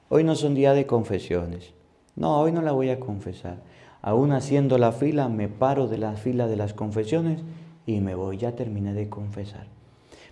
hoy 0.09 0.23
no 0.23 0.33
es 0.33 0.43
un 0.43 0.55
día 0.55 0.75
de 0.75 0.87
confesiones. 0.87 1.73
No, 2.17 2.41
hoy 2.41 2.53
no 2.53 2.63
la 2.63 2.73
voy 2.73 2.91
a 2.91 3.01
confesar. 3.01 3.63
Aún 4.03 4.33
haciendo 4.33 4.79
la 4.79 4.93
fila, 4.93 5.29
me 5.29 5.49
paro 5.49 5.89
de 5.89 5.99
la 5.99 6.13
fila 6.13 6.47
de 6.47 6.57
las 6.57 6.75
confesiones 6.75 7.41
y 7.87 8.01
me 8.01 8.15
voy, 8.15 8.37
ya 8.37 8.53
terminé 8.53 8.93
de 8.93 9.09
confesar. 9.09 9.67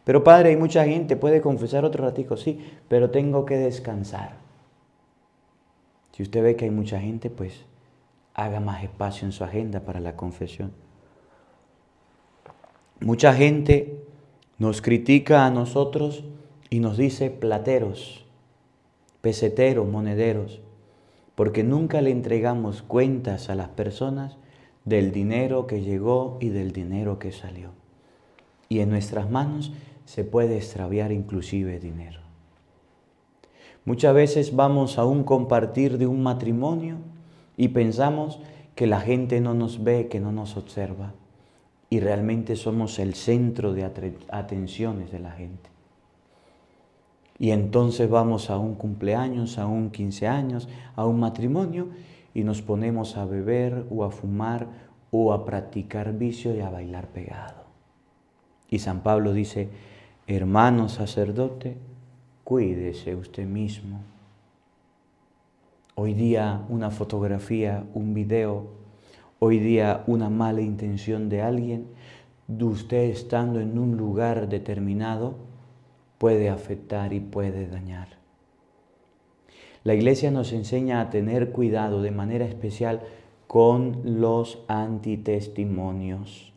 Pero 0.05 0.23
padre, 0.23 0.51
hay 0.51 0.57
mucha 0.57 0.85
gente, 0.85 1.17
puede 1.17 1.41
confesar 1.41 1.85
otro 1.85 2.05
ratico, 2.05 2.37
sí, 2.37 2.61
pero 2.89 3.11
tengo 3.11 3.47
que 3.47 3.57
descansar. 3.57 4.42
Si 6.13 6.23
usted 6.23 6.43
ve 6.43 6.57
que 6.57 6.67
hay 6.67 6.71
mucha 6.71 7.01
gente, 7.01 7.31
pues 7.31 7.65
haga 8.35 8.61
más 8.61 8.83
espacio 8.85 9.27
en 9.27 9.33
su 9.33 9.45
agenda 9.45 9.81
para 9.81 10.01
la 10.01 10.17
confesión. 10.17 10.73
Mucha 13.01 13.35
gente 13.35 14.05
nos 14.59 14.81
critica 14.81 15.45
a 15.45 15.51
nosotros 15.51 16.25
y 16.71 16.79
nos 16.81 16.97
dice 16.97 17.31
plateros, 17.31 18.25
peseteros, 19.21 19.89
monederos, 19.89 20.61
porque 21.35 21.65
nunca 21.65 22.01
le 22.01 22.11
entregamos 22.11 22.83
cuentas 22.83 23.51
a 23.51 23.55
las 23.55 23.69
personas 23.69 24.37
del 24.85 25.13
dinero 25.13 25.67
que 25.67 25.83
llegó 25.83 26.39
y 26.41 26.49
del 26.49 26.73
dinero 26.73 27.19
que 27.19 27.33
salió. 27.33 27.71
Y 28.69 28.81
en 28.81 28.91
nuestras 28.91 29.31
manos 29.31 29.73
se 30.05 30.25
puede 30.25 30.57
extraviar 30.57 31.13
inclusive 31.13 31.79
dinero. 31.79 32.21
Muchas 33.85 34.15
veces 34.15 34.55
vamos 34.55 34.99
a 34.99 35.05
un 35.05 35.25
compartir 35.25 35.99
de 35.99 36.07
un 36.07 36.23
matrimonio 36.23 36.99
y 37.57 37.69
pensamos 37.69 38.39
que 38.75 38.87
la 38.87 39.01
gente 39.01 39.41
no 39.41 39.55
nos 39.55 39.83
ve, 39.83 40.09
que 40.09 40.21
no 40.21 40.33
nos 40.33 40.57
observa. 40.57 41.15
Y 41.91 42.01
realmente 42.01 42.57
somos 42.57 42.99
el 42.99 43.15
centro 43.15 43.75
de 43.75 43.85
atenciones 44.31 45.11
de 45.11 45.19
la 45.19 45.33
gente. 45.33 45.71
Y 47.39 47.51
entonces 47.51 48.09
vamos 48.09 48.51
a 48.51 48.57
un 48.57 48.77
cumpleaños, 48.77 49.59
a 49.59 49.67
un 49.67 49.91
15 49.91 50.29
años, 50.29 50.69
a 50.95 51.05
un 51.07 51.19
matrimonio 51.19 51.89
y 52.35 52.45
nos 52.45 52.63
ponemos 52.63 53.17
a 53.17 53.25
beber 53.25 53.85
o 53.91 54.05
a 54.05 54.11
fumar 54.11 54.69
o 55.11 55.33
a 55.33 55.45
practicar 55.45 56.17
vicio 56.17 56.55
y 56.55 56.61
a 56.61 56.71
bailar 56.71 57.09
pegado. 57.09 57.65
Y 58.71 58.79
San 58.79 59.03
Pablo 59.03 59.33
dice, 59.33 59.69
hermano 60.27 60.89
sacerdote, 60.89 61.77
cuídese 62.45 63.15
usted 63.15 63.47
mismo. 63.47 64.01
Hoy 65.95 66.15
día 66.15 66.65
una 66.69 66.91
fotografía, 66.91 67.85
un 67.95 68.15
video, 68.15 68.67
hoy 69.39 69.59
día 69.59 70.05
una 70.07 70.31
mala 70.31 70.61
intención 70.61 71.29
de 71.29 71.43
alguien, 71.43 71.87
de 72.49 72.65
usted 72.65 73.05
estando 73.05 73.61
en 73.61 73.79
un 73.79 73.97
lugar 73.97 74.49
determinado, 74.49 75.37
puede 76.19 76.49
afectar 76.49 77.13
y 77.13 77.21
puede 77.21 77.67
dañar. 77.69 78.09
La 79.85 79.95
iglesia 79.95 80.31
nos 80.31 80.53
enseña 80.53 81.01
a 81.01 81.11
tener 81.11 81.51
cuidado 81.51 82.03
de 82.03 82.11
manera 82.11 82.45
especial 82.45 83.03
con 83.47 84.01
los 84.05 84.63
antitestimonios. 84.69 86.53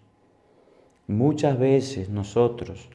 Muchas 1.08 1.60
veces 1.60 2.10
nosotros 2.10 2.90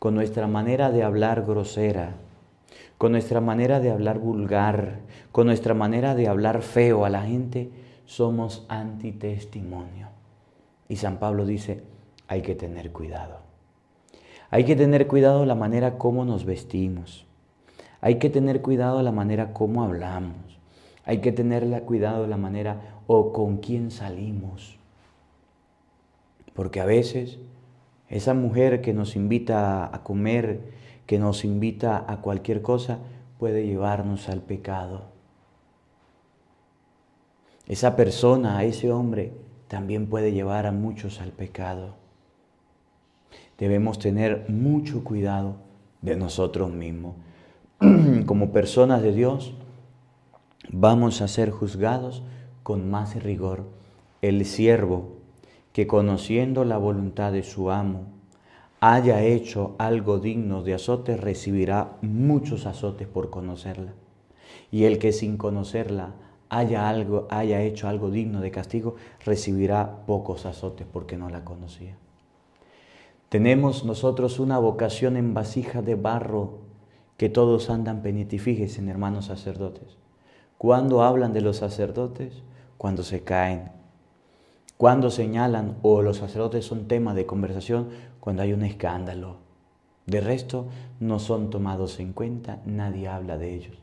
con 0.00 0.14
nuestra 0.14 0.46
manera 0.46 0.90
de 0.90 1.02
hablar 1.02 1.44
grosera, 1.44 2.14
con 2.96 3.12
nuestra 3.12 3.42
manera 3.42 3.80
de 3.80 3.90
hablar 3.90 4.18
vulgar, 4.18 5.00
con 5.30 5.46
nuestra 5.46 5.74
manera 5.74 6.14
de 6.14 6.26
hablar 6.26 6.62
feo 6.62 7.04
a 7.04 7.10
la 7.10 7.22
gente, 7.22 7.70
somos 8.06 8.64
antitestimonio. 8.68 10.08
Y 10.88 10.96
San 10.96 11.18
Pablo 11.18 11.44
dice, 11.44 11.82
hay 12.28 12.40
que 12.40 12.54
tener 12.54 12.92
cuidado. 12.92 13.40
Hay 14.50 14.64
que 14.64 14.74
tener 14.74 15.06
cuidado 15.06 15.44
la 15.44 15.54
manera 15.54 15.98
como 15.98 16.24
nos 16.24 16.46
vestimos. 16.46 17.26
Hay 18.00 18.18
que 18.18 18.30
tener 18.30 18.62
cuidado 18.62 19.02
la 19.02 19.12
manera 19.12 19.52
como 19.52 19.84
hablamos. 19.84 20.58
Hay 21.04 21.18
que 21.18 21.30
tener 21.30 21.82
cuidado 21.82 22.26
la 22.26 22.38
manera 22.38 23.02
o 23.06 23.34
con 23.34 23.58
quién 23.58 23.90
salimos. 23.90 24.78
Porque 26.54 26.80
a 26.80 26.86
veces 26.86 27.38
esa 28.10 28.34
mujer 28.34 28.82
que 28.82 28.92
nos 28.92 29.14
invita 29.14 29.94
a 29.94 30.02
comer, 30.02 30.60
que 31.06 31.18
nos 31.18 31.44
invita 31.44 32.04
a 32.06 32.20
cualquier 32.20 32.60
cosa, 32.60 32.98
puede 33.38 33.64
llevarnos 33.64 34.28
al 34.28 34.42
pecado. 34.42 35.04
Esa 37.66 37.94
persona, 37.94 38.64
ese 38.64 38.90
hombre, 38.90 39.32
también 39.68 40.08
puede 40.08 40.32
llevar 40.32 40.66
a 40.66 40.72
muchos 40.72 41.20
al 41.20 41.30
pecado. 41.30 41.94
Debemos 43.58 44.00
tener 44.00 44.46
mucho 44.48 45.04
cuidado 45.04 45.56
de 46.02 46.16
nosotros 46.16 46.72
mismos. 46.72 47.14
Como 48.26 48.50
personas 48.50 49.02
de 49.02 49.12
Dios, 49.12 49.54
vamos 50.72 51.20
a 51.20 51.28
ser 51.28 51.50
juzgados 51.50 52.24
con 52.64 52.90
más 52.90 53.22
rigor. 53.22 53.66
El 54.20 54.44
siervo 54.46 55.19
que 55.72 55.86
conociendo 55.86 56.64
la 56.64 56.78
voluntad 56.78 57.32
de 57.32 57.42
su 57.42 57.70
amo, 57.70 58.06
haya 58.80 59.22
hecho 59.22 59.74
algo 59.78 60.18
digno 60.18 60.62
de 60.62 60.74
azote, 60.74 61.16
recibirá 61.16 61.96
muchos 62.02 62.66
azotes 62.66 63.06
por 63.06 63.30
conocerla. 63.30 63.92
Y 64.72 64.84
el 64.84 64.98
que 64.98 65.12
sin 65.12 65.36
conocerla 65.36 66.14
haya, 66.48 66.88
algo, 66.88 67.26
haya 67.30 67.62
hecho 67.62 67.88
algo 67.88 68.10
digno 68.10 68.40
de 68.40 68.50
castigo, 68.50 68.96
recibirá 69.24 70.04
pocos 70.06 70.46
azotes 70.46 70.86
porque 70.90 71.16
no 71.16 71.28
la 71.28 71.44
conocía. 71.44 71.96
Tenemos 73.28 73.84
nosotros 73.84 74.40
una 74.40 74.58
vocación 74.58 75.16
en 75.16 75.34
vasija 75.34 75.82
de 75.82 75.94
barro 75.94 76.58
que 77.16 77.28
todos 77.28 77.70
andan 77.70 78.02
penitifiques 78.02 78.78
en 78.78 78.88
hermanos 78.88 79.26
sacerdotes. 79.26 79.98
¿Cuándo 80.58 81.02
hablan 81.02 81.32
de 81.32 81.42
los 81.42 81.58
sacerdotes? 81.58 82.42
Cuando 82.76 83.02
se 83.02 83.22
caen, 83.22 83.70
cuando 84.80 85.10
señalan 85.10 85.76
o 85.82 86.00
los 86.00 86.16
sacerdotes 86.16 86.64
son 86.64 86.88
tema 86.88 87.12
de 87.12 87.26
conversación 87.26 87.90
cuando 88.18 88.40
hay 88.40 88.54
un 88.54 88.62
escándalo. 88.62 89.36
De 90.06 90.22
resto, 90.22 90.68
no 91.00 91.18
son 91.18 91.50
tomados 91.50 92.00
en 92.00 92.14
cuenta, 92.14 92.60
nadie 92.64 93.06
habla 93.06 93.36
de 93.36 93.54
ellos. 93.54 93.76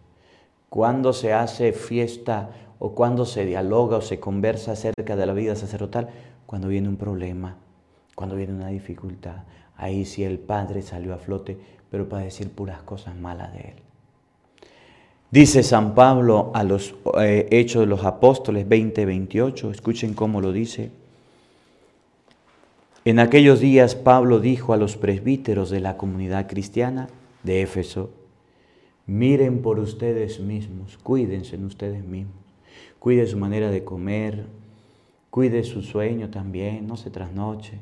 Cuando 0.70 1.14
se 1.14 1.34
hace 1.34 1.72
fiesta 1.72 2.50
o 2.80 2.96
cuando 2.96 3.26
se 3.26 3.46
dialoga 3.46 3.98
o 3.98 4.02
se 4.02 4.20
conversa 4.20 4.72
acerca 4.72 5.16
de 5.16 5.28
la 5.28 5.34
vida 5.34 5.56
sacerdotal, 5.56 6.10
cuando 6.48 6.68
viene 6.68 6.90
un 6.90 6.98
problema, 6.98 7.58
cuando 8.16 8.36
viene 8.36 8.56
una 8.56 8.70
dificultad, 8.70 9.44
ahí 9.76 10.04
sí 10.04 10.24
el 10.24 10.40
Padre 10.40 10.82
salió 10.82 11.14
a 11.14 11.20
flote, 11.20 11.60
pero 11.92 12.10
para 12.10 12.24
decir 12.24 12.50
puras 12.50 12.82
cosas 12.82 13.16
malas 13.16 13.54
de 13.54 13.60
él. 13.60 13.87
Dice 15.30 15.64
San 15.64 15.94
Pablo 15.94 16.52
a 16.54 16.64
los 16.64 16.96
eh, 17.20 17.48
Hechos 17.52 17.82
de 17.82 17.88
los 17.88 18.06
Apóstoles 18.06 18.68
20, 18.68 19.06
28, 19.06 19.72
escuchen 19.72 20.14
cómo 20.14 20.40
lo 20.40 20.54
dice. 20.54 20.90
En 23.04 23.20
aquellos 23.20 23.60
días 23.60 23.96
Pablo 23.96 24.40
dijo 24.40 24.74
a 24.74 24.78
los 24.78 24.96
presbíteros 24.96 25.70
de 25.70 25.82
la 25.82 25.98
comunidad 25.98 26.48
cristiana 26.48 27.10
de 27.44 27.62
Éfeso, 27.62 28.10
miren 29.06 29.62
por 29.62 29.80
ustedes 29.80 30.40
mismos, 30.40 30.98
cuídense 30.98 31.56
en 31.56 31.66
ustedes 31.66 32.04
mismos, 32.06 32.48
Cuide 33.00 33.28
su 33.28 33.38
manera 33.38 33.70
de 33.70 33.84
comer, 33.84 34.48
cuide 35.30 35.64
su 35.64 35.82
sueño 35.82 36.30
también, 36.30 36.88
no 36.88 36.98
se 36.98 37.10
trasnoche. 37.10 37.80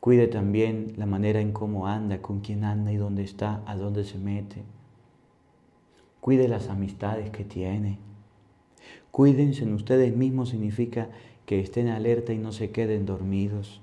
Cuide 0.00 0.28
también 0.28 0.94
la 0.96 1.06
manera 1.06 1.40
en 1.40 1.52
cómo 1.52 1.88
anda, 1.88 2.22
con 2.22 2.40
quién 2.40 2.64
anda 2.64 2.92
y 2.92 2.96
dónde 2.96 3.24
está, 3.24 3.62
a 3.66 3.76
dónde 3.76 4.04
se 4.04 4.16
mete. 4.16 4.62
Cuide 6.20 6.48
las 6.48 6.68
amistades 6.68 7.30
que 7.30 7.44
tiene. 7.44 7.98
Cuídense 9.10 9.64
en 9.64 9.74
ustedes 9.74 10.14
mismos 10.16 10.50
significa 10.50 11.08
que 11.46 11.60
estén 11.60 11.88
alerta 11.88 12.32
y 12.32 12.38
no 12.38 12.52
se 12.52 12.70
queden 12.70 13.06
dormidos. 13.06 13.80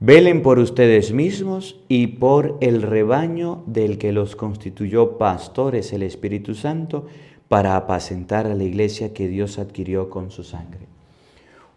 Velen 0.00 0.42
por 0.42 0.58
ustedes 0.58 1.12
mismos 1.12 1.80
y 1.88 2.06
por 2.08 2.58
el 2.60 2.82
rebaño 2.82 3.62
del 3.66 3.98
que 3.98 4.12
los 4.12 4.36
constituyó 4.36 5.18
pastores 5.18 5.92
el 5.92 6.02
Espíritu 6.02 6.54
Santo 6.54 7.06
para 7.48 7.76
apacentar 7.76 8.46
a 8.46 8.54
la 8.54 8.64
iglesia 8.64 9.14
que 9.14 9.28
Dios 9.28 9.58
adquirió 9.58 10.10
con 10.10 10.30
su 10.30 10.44
sangre. 10.44 10.86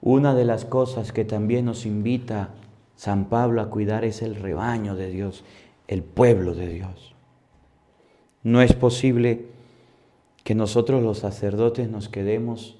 Una 0.01 0.35
de 0.35 0.45
las 0.45 0.65
cosas 0.65 1.11
que 1.11 1.25
también 1.25 1.65
nos 1.65 1.85
invita 1.85 2.49
San 2.95 3.25
Pablo 3.25 3.61
a 3.61 3.69
cuidar 3.69 4.05
es 4.05 4.21
el 4.21 4.35
rebaño 4.35 4.95
de 4.95 5.09
Dios, 5.09 5.43
el 5.87 6.03
pueblo 6.03 6.53
de 6.53 6.67
Dios. 6.67 7.16
No 8.43 8.61
es 8.61 8.73
posible 8.73 9.45
que 10.43 10.55
nosotros 10.55 11.03
los 11.03 11.19
sacerdotes 11.19 11.89
nos 11.89 12.07
quedemos 12.07 12.77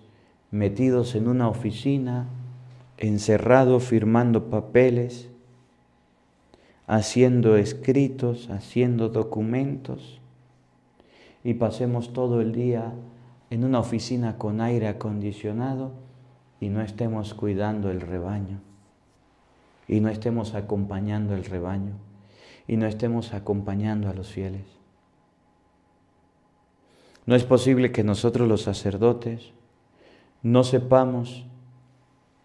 metidos 0.52 1.16
en 1.16 1.28
una 1.28 1.50
oficina, 1.50 2.28
encerrados 2.98 3.84
firmando 3.84 4.50
papeles, 4.50 5.30
haciendo 6.88 7.58
escritos, 7.58 8.50
haciendo 8.50 9.10
documentos, 9.10 10.22
y 11.44 11.56
pasemos 11.56 12.14
todo 12.14 12.42
el 12.42 12.54
día 12.54 12.94
en 13.50 13.64
una 13.64 13.80
oficina 13.80 14.38
con 14.38 14.62
aire 14.62 14.88
acondicionado 14.88 15.92
y 16.60 16.70
no 16.70 16.82
estemos 16.82 17.34
cuidando 17.34 17.92
el 17.92 18.02
rebaño, 18.02 18.60
y 19.88 20.00
no 20.00 20.10
estemos 20.10 20.56
acompañando 20.56 21.36
el 21.36 21.44
rebaño, 21.44 21.94
y 22.68 22.78
no 22.78 22.88
estemos 22.88 23.34
acompañando 23.34 24.10
a 24.10 24.14
los 24.14 24.30
fieles. 24.30 24.77
No 27.28 27.36
es 27.36 27.44
posible 27.44 27.92
que 27.92 28.06
nosotros 28.06 28.48
los 28.48 28.62
sacerdotes 28.62 29.52
no 30.44 30.64
sepamos 30.64 31.46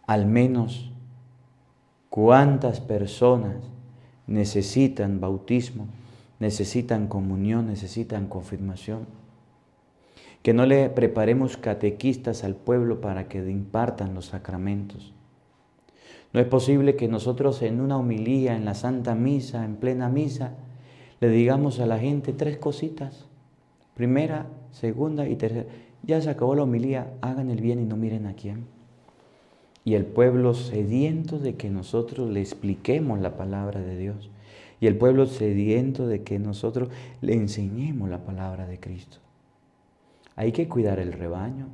al 0.09 0.27
menos 0.27 0.91
cuántas 2.11 2.81
personas 2.81 3.55
necesitan 4.27 5.21
bautismo, 5.21 5.87
necesitan 6.41 7.07
comunión, 7.07 7.69
necesitan 7.69 8.27
confirmación. 8.27 9.07
Que 10.43 10.53
no 10.53 10.67
le 10.67 10.91
preparemos 10.91 11.57
catequistas 11.57 12.43
al 12.43 12.57
pueblo 12.57 13.01
para 13.01 13.29
que 13.29 13.39
impartan 13.39 14.15
los 14.15 14.27
sacramentos. 14.27 15.13
No 16.33 16.41
es 16.41 16.47
posible 16.47 16.97
que 16.97 17.07
nosotros 17.07 17.63
en 17.63 17.81
una 17.81 17.99
homilía, 17.99 18.57
en 18.57 18.65
la 18.65 18.75
Santa 18.75 19.15
Misa, 19.15 19.65
en 19.65 19.77
plena 19.77 20.09
misa, 20.09 20.55
le 21.21 21.29
digamos 21.29 21.79
a 21.79 21.87
la 21.87 22.01
gente 22.01 22.33
tres 22.33 22.59
cositas. 22.59 23.27
Primera, 23.95 24.47
segunda 24.71 25.29
y 25.29 25.37
tercera. 25.37 25.67
Ya 26.03 26.21
se 26.21 26.31
acabó 26.31 26.55
la 26.55 26.65
homilía, 26.65 27.13
hagan 27.21 27.51
el 27.51 27.61
bien 27.61 27.81
y 27.81 27.85
no 27.85 27.97
miren 27.97 28.27
a 28.27 28.35
quién. 28.35 28.67
Y 29.85 29.95
el 29.95 30.05
pueblo 30.05 30.55
sediento 30.55 31.39
de 31.39 31.55
que 31.55 31.71
nosotros 31.71 32.31
le 32.31 32.41
expliquemos 32.41 33.21
la 33.21 33.37
palabra 33.37 33.81
de 33.81 33.97
Dios. 33.97 34.31
Y 34.81 34.87
el 34.87 34.97
pueblo 34.97 35.27
sediento 35.27 36.07
de 36.07 36.23
que 36.23 36.39
nosotros 36.39 36.89
le 37.21 37.35
enseñemos 37.35 38.09
la 38.09 38.25
palabra 38.25 38.67
de 38.67 38.81
Cristo. 38.81 39.19
Hay 40.35 40.53
que 40.53 40.69
cuidar 40.69 40.99
el 40.99 41.13
rebaño. 41.13 41.67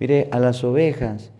Mire, 0.00 0.28
a 0.32 0.40
las 0.40 0.64
ovejas, 0.64 1.30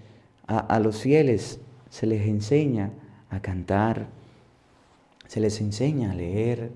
a, 0.46 0.58
a 0.58 0.78
los 0.78 1.00
fieles, 1.00 1.60
se 1.88 2.06
les 2.06 2.26
enseña 2.28 2.90
a 3.30 3.40
cantar, 3.40 4.06
se 5.26 5.40
les 5.40 5.60
enseña 5.60 6.12
a 6.12 6.14
leer, 6.14 6.70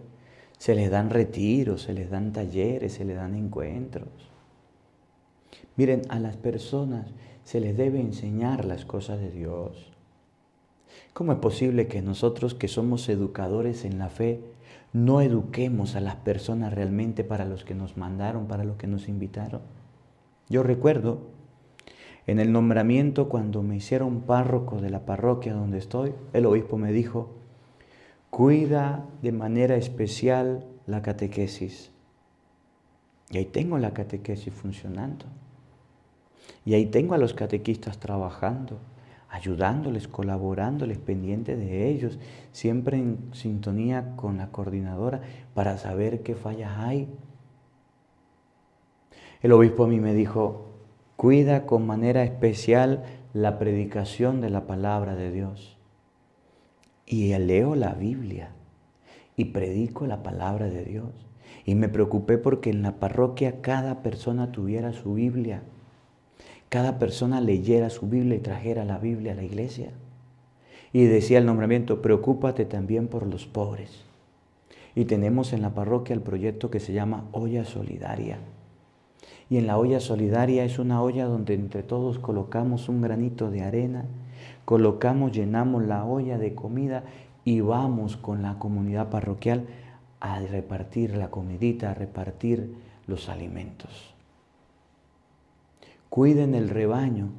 se 0.59 0.75
les 0.75 0.91
dan 0.91 1.11
retiros, 1.11 1.83
se 1.83 1.93
les 1.93 2.11
dan 2.11 2.33
talleres, 2.33 2.95
se 2.95 3.05
les 3.05 3.17
dan 3.17 3.35
encuentros. 3.35 4.09
Miren, 5.77 6.03
a 6.09 6.19
las 6.19 6.37
personas 6.37 7.07
se 7.45 7.61
les 7.61 7.77
debe 7.77 8.01
enseñar 8.01 8.65
las 8.65 8.85
cosas 8.85 9.21
de 9.21 9.31
Dios. 9.31 9.93
¿Cómo 11.13 11.33
es 11.33 11.39
posible 11.39 11.87
que 11.87 12.03
nosotros 12.03 12.55
que 12.55 12.69
somos 12.69 13.09
educadores 13.09 13.85
en 13.85 13.99
la 13.99 14.09
fe 14.09 14.41
no 14.93 15.21
eduquemos 15.21 15.95
a 15.95 16.01
las 16.01 16.17
personas 16.17 16.73
realmente 16.73 17.25
para 17.25 17.45
los 17.45 17.65
que 17.65 17.75
nos 17.75 17.97
mandaron, 17.97 18.49
para 18.49 18.65
los 18.65 18.77
que 18.77 18.87
nos 18.87 19.09
invitaron? 19.09 19.61
Yo 20.49 20.63
recuerdo 20.63 21.21
en 22.27 22.41
el 22.41 22.53
nombramiento 22.53 23.29
cuando 23.29 23.63
me 23.63 23.77
hicieron 23.77 24.23
párroco 24.23 24.81
de 24.81 24.91
la 24.91 25.07
parroquia 25.07 25.55
donde 25.55 25.79
estoy, 25.79 26.13
el 26.33 26.47
obispo 26.47 26.77
me 26.77 26.93
dijo, 26.93 27.31
cuida 28.37 29.03
de 29.23 29.33
manera 29.33 29.77
especial 29.77 30.67
la 30.87 31.01
catequesis. 31.01 31.91
Y 33.31 33.39
ahí 33.39 33.47
tengo 33.47 33.79
la 33.79 33.95
catequesis 33.95 34.53
funcionando. 34.53 35.25
Y 36.67 36.75
ahí 36.75 36.85
tengo 36.85 37.15
a 37.15 37.19
los 37.19 37.33
catequistas 37.33 37.99
trabajando, 37.99 38.79
ayudándoles, 39.31 40.07
colaborándoles, 40.07 40.99
pendientes 40.99 41.57
de 41.59 41.89
ellos, 41.89 42.19
siempre 42.53 42.99
en 42.99 43.31
sintonía 43.33 44.15
con 44.17 44.37
la 44.37 44.49
coordinadora 44.49 45.23
para 45.55 45.79
saber 45.79 46.23
qué 46.23 46.35
fallas 46.35 46.77
hay. 46.77 47.09
El 49.41 49.53
obispo 49.53 49.85
a 49.85 49.89
mí 49.89 49.99
me 49.99 50.13
dijo, 50.13 50.73
cuida 51.17 51.65
con 51.65 51.87
manera 51.87 52.23
especial 52.23 53.03
la 53.33 53.59
predicación 53.59 54.43
de 54.43 54.51
la 54.51 54.67
palabra 54.67 55.17
de 55.17 55.33
Dios. 55.33 55.76
Y 57.07 57.37
leo 57.39 57.75
la 57.75 57.95
Biblia 57.95 58.51
y 59.37 59.47
predico 59.47 60.07
la 60.07 60.23
palabra 60.23 60.67
de 60.67 60.85
Dios. 60.85 61.11
Y 61.65 61.75
me 61.75 61.89
preocupé 61.89 62.39
porque 62.39 62.71
en 62.71 62.83
la 62.83 62.99
parroquia 62.99 63.61
cada 63.61 64.03
persona 64.03 64.53
tuviera 64.53 64.93
su 64.93 65.15
Biblia 65.15 65.63
cada 66.69 66.99
persona 66.99 67.41
leyera 67.41 67.91
su 67.91 68.09
Biblia 68.09 68.37
y 68.37 68.41
trajera 68.41 68.85
la 68.85 68.99
Biblia 68.99 69.33
a 69.33 69.37
la 69.37 69.45
iglesia. 69.45 69.91
Y 70.93 71.05
decía 71.05 71.39
el 71.39 71.47
nombramiento, 71.47 72.03
preocúpate 72.03 72.65
también 72.65 73.09
por 73.09 73.27
los 73.27 73.47
pobres. 73.47 74.05
Y 74.95 75.05
tenemos 75.05 75.53
en 75.53 75.63
la 75.63 75.75
parroquia 75.75 76.15
el 76.15 76.23
proyecto 76.23 76.71
que 76.71 76.81
se 76.81 76.93
llama 76.93 77.25
Olla 77.33 77.65
Solidaria. 77.65 78.39
Y 79.49 79.59
en 79.59 79.67
la 79.67 79.79
olla 79.79 80.01
solidaria 80.01 80.65
es 80.65 80.81
una 80.81 81.01
olla 81.01 81.27
donde 81.27 81.55
entre 81.55 81.85
todos 81.85 82.19
colocamos 82.19 82.89
un 82.89 83.01
granito 83.01 83.51
de 83.51 83.63
arena, 83.63 84.05
colocamos, 84.65 85.33
llenamos 85.33 85.85
la 85.85 86.05
olla 86.05 86.39
de 86.39 86.55
comida 86.55 87.05
y 87.45 87.61
vamos 87.61 88.17
con 88.17 88.43
la 88.43 88.59
comunidad 88.59 89.09
parroquial 89.09 89.67
a 90.21 90.41
repartir 90.41 91.17
la 91.17 91.31
comidita, 91.31 91.91
a 91.91 91.95
repartir 91.95 92.75
los 93.07 93.29
alimentos. 93.29 94.15
Cuiden 96.09 96.55
el 96.55 96.69
rebaño, 96.69 97.31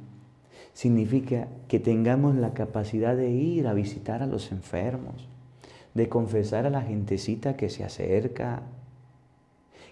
significa 0.72 1.48
que 1.66 1.80
tengamos 1.80 2.36
la 2.36 2.54
capacidad 2.54 3.16
de 3.16 3.30
ir 3.30 3.66
a 3.66 3.74
visitar 3.74 4.22
a 4.22 4.26
los 4.26 4.52
enfermos, 4.52 5.28
de 5.94 6.08
confesar 6.08 6.66
a 6.66 6.70
la 6.70 6.82
gentecita 6.82 7.56
que 7.56 7.68
se 7.68 7.84
acerca, 7.84 8.62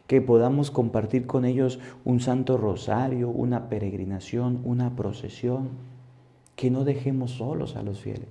que 0.07 0.21
podamos 0.21 0.71
compartir 0.71 1.27
con 1.27 1.45
ellos 1.45 1.81
un 2.05 2.21
santo 2.21 2.57
rosario, 2.57 3.29
una 3.29 3.69
peregrinación, 3.69 4.61
una 4.65 4.95
procesión, 4.95 5.71
que 6.57 6.71
no 6.71 6.85
dejemos 6.85 7.33
solos 7.33 7.77
a 7.77 7.83
los 7.83 8.01
fieles. 8.01 8.29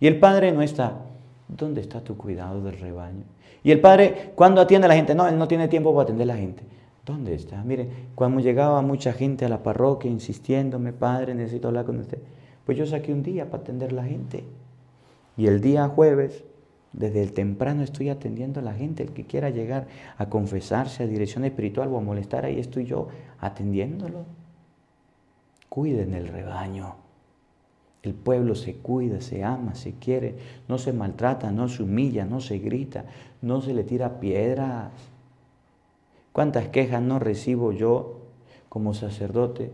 Y 0.00 0.06
el 0.08 0.18
Padre 0.18 0.50
no 0.50 0.62
está, 0.62 1.02
¿dónde 1.46 1.80
está 1.80 2.00
tu 2.00 2.16
cuidado 2.16 2.62
del 2.62 2.78
rebaño? 2.78 3.24
Y 3.62 3.70
el 3.70 3.80
Padre, 3.80 4.32
¿cuándo 4.34 4.60
atiende 4.60 4.86
a 4.86 4.88
la 4.88 4.96
gente? 4.96 5.14
No, 5.14 5.28
Él 5.28 5.38
no 5.38 5.46
tiene 5.46 5.68
tiempo 5.68 5.94
para 5.94 6.04
atender 6.04 6.24
a 6.30 6.34
la 6.34 6.40
gente. 6.40 6.62
¿Dónde 7.06 7.34
está? 7.34 7.62
Mire, 7.62 7.88
cuando 8.16 8.40
llegaba 8.40 8.82
mucha 8.82 9.12
gente 9.12 9.44
a 9.44 9.48
la 9.48 9.62
parroquia 9.62 10.10
insistiéndome, 10.10 10.92
padre, 10.92 11.36
necesito 11.36 11.68
hablar 11.68 11.84
con 11.84 12.00
usted, 12.00 12.18
pues 12.64 12.76
yo 12.76 12.84
saqué 12.84 13.12
un 13.12 13.22
día 13.22 13.48
para 13.48 13.62
atender 13.62 13.90
a 13.90 13.94
la 13.94 14.04
gente. 14.04 14.42
Y 15.36 15.46
el 15.46 15.60
día 15.60 15.86
jueves, 15.86 16.42
desde 16.92 17.22
el 17.22 17.32
temprano 17.32 17.84
estoy 17.84 18.08
atendiendo 18.08 18.58
a 18.58 18.64
la 18.64 18.72
gente, 18.72 19.04
el 19.04 19.12
que 19.12 19.24
quiera 19.24 19.50
llegar 19.50 19.86
a 20.18 20.28
confesarse 20.28 21.04
a 21.04 21.06
dirección 21.06 21.44
espiritual 21.44 21.92
o 21.92 21.98
a 21.98 22.00
molestar, 22.00 22.44
ahí 22.44 22.58
estoy 22.58 22.86
yo 22.86 23.06
atendiéndolo. 23.38 24.24
Cuiden 25.68 26.12
el 26.12 26.26
rebaño. 26.26 27.05
El 28.06 28.14
pueblo 28.14 28.54
se 28.54 28.76
cuida, 28.76 29.20
se 29.20 29.44
ama, 29.44 29.74
se 29.74 29.92
quiere, 29.94 30.36
no 30.68 30.78
se 30.78 30.92
maltrata, 30.92 31.50
no 31.50 31.68
se 31.68 31.82
humilla, 31.82 32.24
no 32.24 32.40
se 32.40 32.58
grita, 32.58 33.04
no 33.42 33.60
se 33.60 33.74
le 33.74 33.84
tira 33.84 34.20
piedras 34.20 34.92
¿Cuántas 36.36 36.68
quejas 36.68 37.00
no 37.00 37.18
recibo 37.18 37.72
yo 37.72 38.18
como 38.68 38.92
sacerdote 38.92 39.72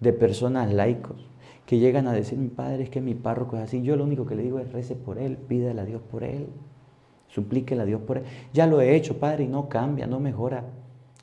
de 0.00 0.12
personas 0.12 0.70
laicos 0.70 1.26
que 1.64 1.78
llegan 1.78 2.06
a 2.06 2.12
decir, 2.12 2.36
mi 2.36 2.48
padre, 2.48 2.82
es 2.82 2.90
que 2.90 3.00
mi 3.00 3.14
párroco 3.14 3.56
es 3.56 3.62
así? 3.62 3.80
Yo 3.80 3.96
lo 3.96 4.04
único 4.04 4.26
que 4.26 4.34
le 4.34 4.42
digo 4.42 4.58
es 4.58 4.70
rece 4.72 4.94
por 4.94 5.16
él, 5.16 5.38
pídele 5.38 5.80
a 5.80 5.86
Dios 5.86 6.02
por 6.02 6.22
él, 6.22 6.48
suplíquele 7.28 7.80
a 7.80 7.84
Dios 7.86 8.02
por 8.02 8.18
él. 8.18 8.24
Ya 8.52 8.66
lo 8.66 8.82
he 8.82 8.94
hecho, 8.94 9.18
padre, 9.18 9.44
y 9.44 9.48
no 9.48 9.70
cambia, 9.70 10.06
no 10.06 10.20
mejora. 10.20 10.64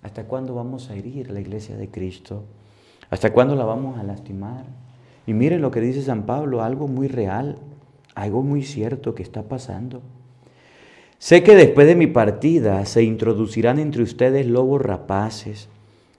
¿Hasta 0.02 0.24
cuándo 0.24 0.56
vamos 0.56 0.89
a 0.89 0.95
herir 0.95 1.30
la 1.30 1.39
iglesia 1.39 1.78
de 1.78 1.91
Cristo? 1.91 2.45
¿Hasta 3.12 3.32
cuándo 3.32 3.56
la 3.56 3.65
vamos 3.65 4.00
a 4.00 4.02
lastimar? 4.02 4.65
Y 5.30 5.36
miren 5.36 5.62
lo 5.62 5.70
que 5.70 5.80
dice 5.80 6.02
San 6.02 6.26
Pablo, 6.26 6.63
algo 6.63 6.88
muy 6.88 7.08
real, 7.08 7.60
algo 8.15 8.42
muy 8.42 8.63
cierto 8.63 9.13
que 9.13 9.22
está 9.22 9.44
pasando. 9.44 10.02
Sé 11.20 11.44
que 11.44 11.56
después 11.56 11.86
de 11.86 11.96
mi 11.96 12.08
partida 12.08 12.84
se 12.88 13.04
introducirán 13.04 13.78
entre 13.78 14.02
ustedes 14.02 14.48
lobos 14.48 14.82
rapaces 14.82 15.70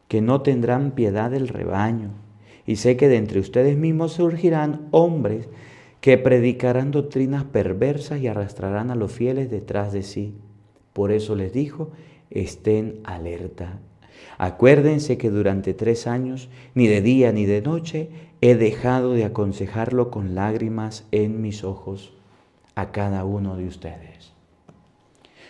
que 0.06 0.20
no 0.20 0.42
tendrán 0.42 0.92
piedad 0.92 1.28
del 1.28 1.48
rebaño. 1.48 2.10
Y 2.68 2.76
sé 2.76 2.96
que 2.96 3.08
de 3.08 3.16
entre 3.16 3.40
ustedes 3.40 3.76
mismos 3.76 4.12
surgirán 4.12 4.86
hombres 4.92 5.48
que 6.00 6.16
predicarán 6.16 6.92
doctrinas 6.92 7.42
perversas 7.42 8.20
y 8.20 8.28
arrastrarán 8.28 8.92
a 8.92 8.94
los 8.94 9.10
fieles 9.10 9.50
detrás 9.50 9.92
de 9.92 10.04
sí. 10.04 10.36
Por 10.92 11.10
eso 11.10 11.34
les 11.34 11.52
dijo, 11.52 11.90
estén 12.30 13.00
alerta. 13.02 13.80
Acuérdense 14.42 15.18
que 15.18 15.28
durante 15.28 15.74
tres 15.74 16.06
años, 16.06 16.48
ni 16.74 16.86
de 16.86 17.02
día 17.02 17.30
ni 17.30 17.44
de 17.44 17.60
noche, 17.60 18.08
he 18.40 18.54
dejado 18.54 19.12
de 19.12 19.26
aconsejarlo 19.26 20.10
con 20.10 20.34
lágrimas 20.34 21.04
en 21.10 21.42
mis 21.42 21.62
ojos 21.62 22.14
a 22.74 22.90
cada 22.90 23.26
uno 23.26 23.58
de 23.58 23.66
ustedes. 23.66 24.32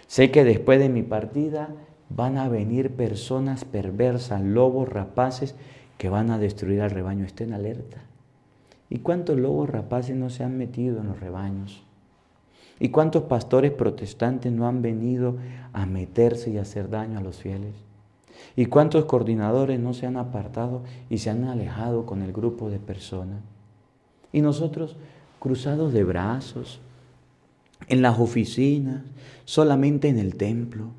Sé 0.09 0.33
que 0.33 0.43
después 0.43 0.81
de 0.81 0.89
mi 0.89 1.05
partida 1.05 1.73
van 2.09 2.37
a 2.37 2.49
venir 2.49 2.91
personas 2.97 3.65
perversas, 3.65 4.43
lobos 4.43 4.89
rapaces, 4.89 5.55
que 5.97 6.09
van 6.09 6.33
a 6.33 6.41
destruir 6.41 6.81
al 6.81 6.91
rebaño. 6.91 7.25
Estén 7.25 7.53
alerta. 7.53 7.99
¿Y 8.89 8.99
cuántos 8.99 9.39
lobos 9.39 9.71
rapaces 9.71 10.17
no 10.17 10.31
se 10.31 10.43
han 10.43 10.59
metido 10.59 11.01
en 11.01 11.07
los 11.07 11.21
rebaños? 11.21 11.85
¿Y 12.81 12.89
cuántos 12.89 13.23
pastores 13.23 13.71
protestantes 13.71 14.51
no 14.51 14.67
han 14.67 14.83
venido 14.83 15.37
a 15.73 15.87
meterse 15.87 16.51
y 16.51 16.59
hacer 16.59 16.91
daño 16.91 17.21
a 17.21 17.23
los 17.23 17.37
fieles? 17.37 17.89
¿Y 18.57 18.67
cuántos 18.67 19.05
coordinadores 19.05 19.81
no 19.81 19.95
se 19.95 20.07
han 20.07 20.17
apartado 20.17 20.83
y 21.09 21.19
se 21.19 21.31
han 21.31 21.45
alejado 21.45 22.07
con 22.07 22.23
el 22.23 22.33
grupo 22.33 22.71
de 22.71 22.79
personas? 22.79 23.41
Y 24.33 24.41
nosotros, 24.43 24.97
cruzados 25.39 25.93
de 25.93 26.05
brazos, 26.05 26.81
en 27.89 28.03
las 28.03 28.19
oficinas, 28.19 29.03
solamente 29.45 30.09
en 30.09 30.19
el 30.19 30.37
templo, 30.37 30.91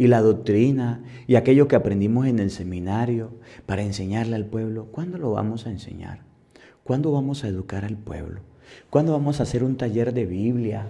y 0.00 0.06
la 0.06 0.22
doctrina 0.22 1.02
y 1.26 1.34
aquello 1.34 1.68
que 1.68 1.76
aprendimos 1.76 2.26
en 2.26 2.38
el 2.38 2.50
seminario 2.50 3.32
para 3.66 3.82
enseñarle 3.82 4.34
al 4.34 4.46
pueblo, 4.46 4.86
¿cuándo 4.86 5.18
lo 5.18 5.32
vamos 5.32 5.66
a 5.66 5.70
enseñar? 5.70 6.20
¿Cuándo 6.84 7.12
vamos 7.12 7.44
a 7.44 7.48
educar 7.48 7.84
al 7.84 7.98
pueblo? 7.98 8.40
¿Cuándo 8.88 9.12
vamos 9.12 9.40
a 9.40 9.42
hacer 9.42 9.62
un 9.62 9.76
taller 9.76 10.14
de 10.14 10.24
Biblia 10.24 10.86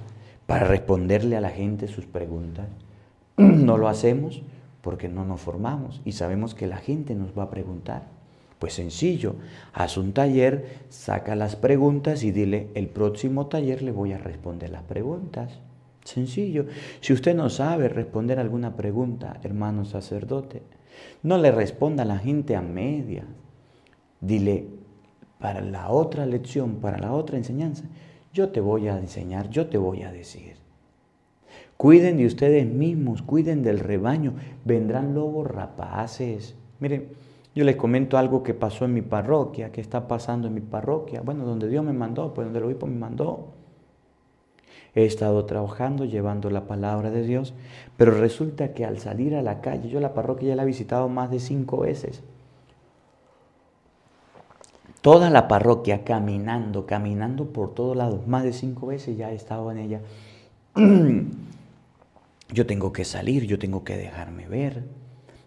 para 0.46 0.64
responderle 0.64 1.36
a 1.36 1.40
la 1.40 1.50
gente 1.50 1.88
sus 1.88 2.06
preguntas? 2.06 2.68
No 3.36 3.78
lo 3.78 3.88
hacemos 3.88 4.42
porque 4.82 5.08
no 5.08 5.24
nos 5.24 5.40
formamos 5.40 6.00
y 6.04 6.12
sabemos 6.12 6.54
que 6.54 6.66
la 6.66 6.78
gente 6.78 7.14
nos 7.14 7.36
va 7.36 7.44
a 7.44 7.50
preguntar. 7.50 8.08
Pues 8.58 8.74
sencillo, 8.74 9.36
haz 9.72 9.96
un 9.96 10.12
taller, 10.12 10.80
saca 10.90 11.34
las 11.34 11.56
preguntas 11.56 12.22
y 12.22 12.30
dile, 12.30 12.68
el 12.74 12.88
próximo 12.88 13.46
taller 13.46 13.80
le 13.80 13.90
voy 13.90 14.12
a 14.12 14.18
responder 14.18 14.70
las 14.70 14.82
preguntas. 14.82 15.60
Sencillo. 16.04 16.66
Si 17.00 17.12
usted 17.12 17.34
no 17.34 17.48
sabe 17.48 17.88
responder 17.88 18.38
alguna 18.38 18.76
pregunta, 18.76 19.38
hermano 19.42 19.84
sacerdote, 19.84 20.62
no 21.22 21.38
le 21.38 21.50
responda 21.52 22.02
a 22.02 22.06
la 22.06 22.18
gente 22.18 22.54
a 22.54 22.60
media. 22.60 23.24
Dile, 24.20 24.66
para 25.38 25.62
la 25.62 25.88
otra 25.88 26.26
lección, 26.26 26.76
para 26.76 26.98
la 26.98 27.12
otra 27.12 27.38
enseñanza, 27.38 27.84
yo 28.32 28.50
te 28.50 28.60
voy 28.60 28.88
a 28.88 28.98
enseñar, 28.98 29.48
yo 29.48 29.68
te 29.68 29.78
voy 29.78 30.02
a 30.02 30.12
decir. 30.12 30.59
Cuiden 31.80 32.18
de 32.18 32.26
ustedes 32.26 32.66
mismos, 32.66 33.22
cuiden 33.22 33.62
del 33.62 33.78
rebaño, 33.78 34.34
vendrán 34.66 35.14
lobos 35.14 35.46
rapaces. 35.46 36.54
Miren, 36.78 37.08
yo 37.54 37.64
les 37.64 37.76
comento 37.76 38.18
algo 38.18 38.42
que 38.42 38.52
pasó 38.52 38.84
en 38.84 38.92
mi 38.92 39.00
parroquia, 39.00 39.72
que 39.72 39.80
está 39.80 40.06
pasando 40.06 40.48
en 40.48 40.52
mi 40.52 40.60
parroquia, 40.60 41.22
bueno, 41.22 41.46
donde 41.46 41.70
Dios 41.70 41.82
me 41.82 41.94
mandó, 41.94 42.34
pues 42.34 42.44
donde 42.44 42.58
el 42.58 42.66
obispo 42.66 42.86
me 42.86 42.98
mandó. 42.98 43.46
He 44.94 45.06
estado 45.06 45.46
trabajando, 45.46 46.04
llevando 46.04 46.50
la 46.50 46.66
palabra 46.66 47.10
de 47.10 47.22
Dios, 47.22 47.54
pero 47.96 48.12
resulta 48.12 48.74
que 48.74 48.84
al 48.84 48.98
salir 48.98 49.34
a 49.34 49.40
la 49.40 49.62
calle, 49.62 49.88
yo 49.88 50.00
la 50.00 50.12
parroquia 50.12 50.50
ya 50.50 50.56
la 50.56 50.64
he 50.64 50.66
visitado 50.66 51.08
más 51.08 51.30
de 51.30 51.40
cinco 51.40 51.78
veces, 51.78 52.22
toda 55.00 55.30
la 55.30 55.48
parroquia 55.48 56.04
caminando, 56.04 56.84
caminando 56.84 57.46
por 57.54 57.72
todos 57.72 57.96
lados, 57.96 58.26
más 58.26 58.44
de 58.44 58.52
cinco 58.52 58.88
veces 58.88 59.16
ya 59.16 59.32
he 59.32 59.34
estado 59.34 59.72
en 59.72 59.78
ella. 59.78 60.00
Yo 62.52 62.66
tengo 62.66 62.92
que 62.92 63.04
salir, 63.04 63.46
yo 63.46 63.58
tengo 63.58 63.84
que 63.84 63.96
dejarme 63.96 64.48
ver, 64.48 64.84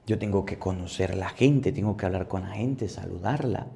yo 0.08 0.18
tengo 0.20 0.46
que 0.46 0.58
conocer 0.58 1.16
la 1.16 1.30
gente, 1.30 1.72
tengo 1.72 1.98
que 1.98 2.06
hablar 2.06 2.28
con 2.28 2.44
la 2.44 2.52
gente, 2.52 2.88
saludarla. 2.88 3.68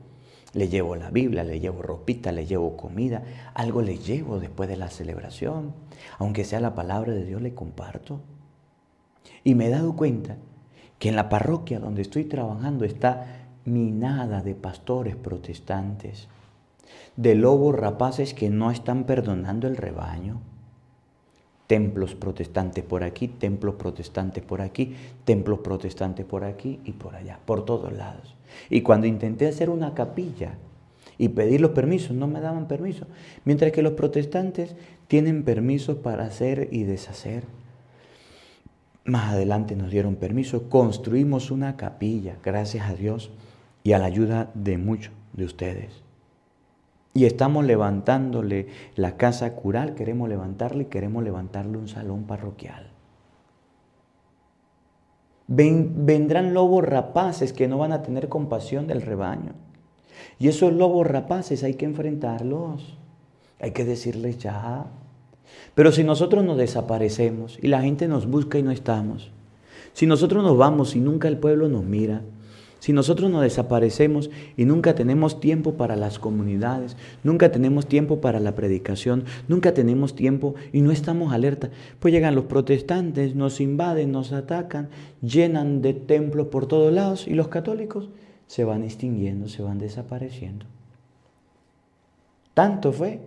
Le 0.54 0.70
llevo 0.70 0.96
la 0.96 1.10
Biblia, 1.10 1.44
le 1.44 1.60
llevo 1.60 1.82
ropita, 1.82 2.32
le 2.32 2.46
llevo 2.46 2.78
comida, 2.78 3.24
algo 3.54 3.82
le 3.82 3.98
llevo 3.98 4.40
después 4.40 4.70
de 4.70 4.78
la 4.78 4.90
celebración. 4.90 5.74
Aunque 6.20 6.46
sea 6.46 6.62
la 6.62 6.74
palabra 6.74 7.14
de 7.14 7.26
Dios, 7.26 7.42
le 7.42 7.54
comparto. 7.54 8.22
Y 9.44 9.56
me 9.56 9.68
he 9.68 9.70
dado 9.70 9.96
cuenta 9.96 10.38
que 11.00 11.10
en 11.10 11.18
la 11.18 11.30
parroquia 11.30 11.80
donde 11.80 12.02
estoy 12.02 12.24
trabajando 12.24 12.86
está 12.86 13.50
minada 13.66 14.42
de 14.42 14.56
pastores 14.56 15.18
protestantes, 15.18 16.30
de 17.18 17.36
lobos 17.36 17.76
rapaces 17.76 18.34
que 18.34 18.50
no 18.50 18.72
están 18.72 19.04
perdonando 19.04 19.68
el 19.68 19.76
rebaño. 19.76 20.40
Templos 21.68 22.16
protestantes 22.16 22.84
por 22.84 23.04
aquí, 23.04 23.28
templos 23.28 23.76
protestantes 23.76 24.44
por 24.44 24.62
aquí, 24.62 24.96
templos 25.26 25.60
protestantes 25.60 26.26
por 26.26 26.44
aquí 26.44 26.80
y 26.86 26.94
por 26.94 27.16
allá, 27.16 27.40
por 27.46 27.66
todos 27.66 27.92
lados. 27.92 28.36
Y 28.70 28.82
cuando 28.82 29.06
intenté 29.06 29.48
hacer 29.48 29.70
una 29.70 29.94
capilla 29.94 30.56
y 31.18 31.30
pedir 31.30 31.62
los 31.62 31.72
permisos, 31.72 32.16
no 32.16 32.28
me 32.28 32.40
daban 32.40 32.68
permiso. 32.68 33.06
Mientras 33.44 33.72
que 33.72 33.82
los 33.82 33.94
protestantes 33.94 34.76
tienen 35.08 35.44
permisos 35.44 35.98
para 35.98 36.26
hacer 36.26 36.70
y 36.72 36.84
deshacer. 36.84 37.44
Más 39.04 39.34
adelante 39.34 39.76
nos 39.76 39.90
dieron 39.90 40.16
permiso, 40.16 40.70
construimos 40.70 41.50
una 41.50 41.78
capilla, 41.78 42.36
gracias 42.44 42.90
a 42.90 42.94
Dios 42.94 43.32
y 43.84 43.94
a 43.94 44.00
la 44.00 44.06
ayuda 44.06 44.52
de 44.54 44.78
muchos 44.78 45.14
de 45.34 45.46
ustedes. 45.46 46.07
Y 47.18 47.26
estamos 47.26 47.66
levantándole 47.66 48.68
la 48.96 49.18
casa 49.18 49.56
cural, 49.56 49.96
queremos 49.96 50.30
levantarle 50.30 50.86
queremos 50.86 51.24
levantarle 51.24 51.76
un 51.80 51.88
salón 51.88 52.26
parroquial. 52.26 52.92
vendrán 55.48 56.54
lobos 56.54 56.86
rapaces 56.86 57.54
que 57.54 57.68
no 57.68 57.80
van 57.80 57.92
a 57.92 58.04
tener 58.04 58.30
compasión 58.30 58.86
del 58.86 59.02
rebaño. 59.02 59.54
Y 60.38 60.48
esos 60.48 60.72
lobos 60.72 61.08
rapaces 61.08 61.64
hay 61.64 61.74
que 61.74 61.86
enfrentarlos. 61.86 62.96
Hay 63.60 63.72
que 63.72 63.84
decirles 63.84 64.38
ya. 64.38 64.86
Pero 65.74 65.92
si 65.92 66.04
nosotros 66.04 66.46
nos 66.46 66.58
desaparecemos 66.58 67.58
y 67.60 67.68
la 67.70 67.82
gente 67.82 68.08
nos 68.08 68.28
busca 68.28 68.60
y 68.60 68.62
no 68.62 68.70
estamos, 68.70 69.32
si 69.94 70.06
nosotros 70.06 70.44
nos 70.44 70.56
vamos 70.56 70.96
y 70.96 71.00
nunca 71.00 71.28
el 71.30 71.40
pueblo 71.40 71.68
nos 71.68 71.84
mira, 71.84 72.22
si 72.80 72.94
nosotros 72.94 73.32
nos 73.32 73.42
desaparecemos 73.42 74.30
y 74.56 74.66
nunca 74.66 74.96
tenemos 74.96 75.40
tiempo 75.40 75.74
para 75.74 75.96
las 75.96 76.20
comunidades, 76.20 76.96
nunca 77.24 77.52
tenemos 77.52 77.88
tiempo 77.88 78.22
para 78.22 78.40
la 78.40 78.56
predicación, 78.56 79.26
nunca 79.48 79.74
tenemos 79.74 80.16
tiempo 80.16 80.56
y 80.72 80.82
no 80.82 80.92
estamos 80.92 81.34
alerta, 81.34 81.70
pues 82.00 82.14
llegan 82.14 82.36
los 82.36 82.46
protestantes, 82.46 83.36
nos 83.36 83.60
invaden, 83.60 84.12
nos 84.12 84.32
atacan, 84.32 84.90
llenan 85.22 85.82
de 85.82 85.94
templos 85.94 86.48
por 86.48 86.68
todos 86.68 86.94
lados 86.94 87.28
y 87.28 87.34
los 87.34 87.48
católicos 87.48 88.10
se 88.46 88.64
van 88.64 88.84
extinguiendo, 88.84 89.50
se 89.50 89.64
van 89.64 89.80
desapareciendo. 89.80 90.66
Tanto 92.54 92.92
fue 92.92 93.20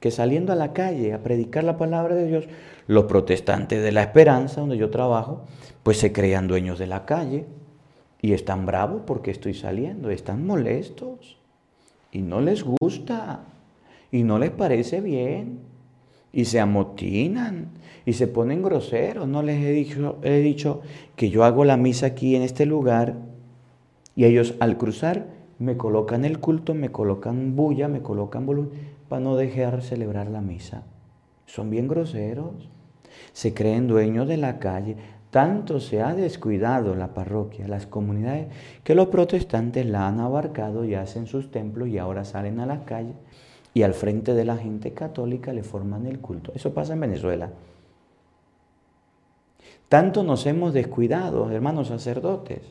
que 0.00 0.10
saliendo 0.10 0.52
a 0.52 0.56
la 0.56 0.72
calle 0.72 1.12
a 1.12 1.22
predicar 1.22 1.64
la 1.64 1.76
palabra 1.76 2.14
de 2.14 2.26
Dios, 2.26 2.44
los 2.86 3.04
protestantes 3.06 3.82
de 3.82 3.92
la 3.92 4.02
esperanza, 4.02 4.60
donde 4.60 4.76
yo 4.76 4.90
trabajo, 4.90 5.44
pues 5.82 5.98
se 5.98 6.12
crean 6.12 6.46
dueños 6.46 6.78
de 6.78 6.86
la 6.86 7.04
calle, 7.04 7.46
y 8.26 8.32
están 8.32 8.66
bravos 8.66 9.02
porque 9.06 9.30
estoy 9.30 9.54
saliendo, 9.54 10.10
están 10.10 10.44
molestos 10.44 11.38
y 12.10 12.22
no 12.22 12.40
les 12.40 12.64
gusta 12.64 13.44
y 14.10 14.24
no 14.24 14.40
les 14.40 14.50
parece 14.50 15.00
bien 15.00 15.60
y 16.32 16.46
se 16.46 16.58
amotinan 16.58 17.68
y 18.04 18.14
se 18.14 18.26
ponen 18.26 18.64
groseros. 18.64 19.28
No 19.28 19.44
les 19.44 19.62
he 19.62 19.70
dicho, 19.70 20.18
he 20.24 20.40
dicho 20.40 20.80
que 21.14 21.30
yo 21.30 21.44
hago 21.44 21.64
la 21.64 21.76
misa 21.76 22.06
aquí 22.06 22.34
en 22.34 22.42
este 22.42 22.66
lugar 22.66 23.14
y 24.16 24.24
ellos 24.24 24.56
al 24.58 24.76
cruzar 24.76 25.28
me 25.60 25.76
colocan 25.76 26.24
el 26.24 26.40
culto, 26.40 26.74
me 26.74 26.90
colocan 26.90 27.54
bulla, 27.54 27.86
me 27.86 28.02
colocan 28.02 28.44
volumen 28.44 28.70
para 29.08 29.20
no 29.20 29.36
dejar 29.36 29.82
celebrar 29.82 30.26
la 30.30 30.40
misa. 30.40 30.82
Son 31.46 31.70
bien 31.70 31.86
groseros. 31.86 32.70
Se 33.32 33.54
creen 33.54 33.86
dueños 33.86 34.26
de 34.26 34.36
la 34.36 34.58
calle. 34.58 34.96
Tanto 35.36 35.80
se 35.80 36.00
ha 36.00 36.14
descuidado 36.14 36.94
la 36.94 37.12
parroquia, 37.12 37.68
las 37.68 37.86
comunidades, 37.86 38.46
que 38.82 38.94
los 38.94 39.08
protestantes 39.08 39.84
la 39.84 40.08
han 40.08 40.18
abarcado 40.18 40.86
y 40.86 40.94
hacen 40.94 41.26
sus 41.26 41.50
templos 41.50 41.88
y 41.88 41.98
ahora 41.98 42.24
salen 42.24 42.58
a 42.58 42.64
la 42.64 42.86
calle 42.86 43.12
y 43.74 43.82
al 43.82 43.92
frente 43.92 44.32
de 44.32 44.46
la 44.46 44.56
gente 44.56 44.94
católica 44.94 45.52
le 45.52 45.62
forman 45.62 46.06
el 46.06 46.20
culto. 46.20 46.52
Eso 46.54 46.72
pasa 46.72 46.94
en 46.94 47.00
Venezuela. 47.00 47.50
Tanto 49.90 50.22
nos 50.22 50.46
hemos 50.46 50.72
descuidado, 50.72 51.50
hermanos 51.50 51.88
sacerdotes, 51.88 52.62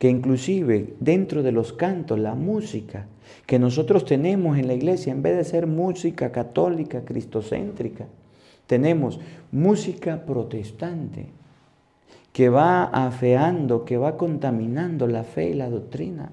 que 0.00 0.10
inclusive 0.10 0.96
dentro 0.98 1.44
de 1.44 1.52
los 1.52 1.72
cantos, 1.72 2.18
la 2.18 2.34
música 2.34 3.06
que 3.46 3.60
nosotros 3.60 4.04
tenemos 4.04 4.58
en 4.58 4.66
la 4.66 4.74
iglesia, 4.74 5.12
en 5.12 5.22
vez 5.22 5.36
de 5.36 5.44
ser 5.44 5.68
música 5.68 6.32
católica, 6.32 7.04
cristocéntrica, 7.04 8.06
tenemos 8.66 9.20
música 9.52 10.26
protestante 10.26 11.38
que 12.32 12.48
va 12.48 12.84
afeando, 12.84 13.84
que 13.84 13.96
va 13.96 14.16
contaminando 14.16 15.06
la 15.06 15.24
fe 15.24 15.50
y 15.50 15.54
la 15.54 15.68
doctrina. 15.68 16.30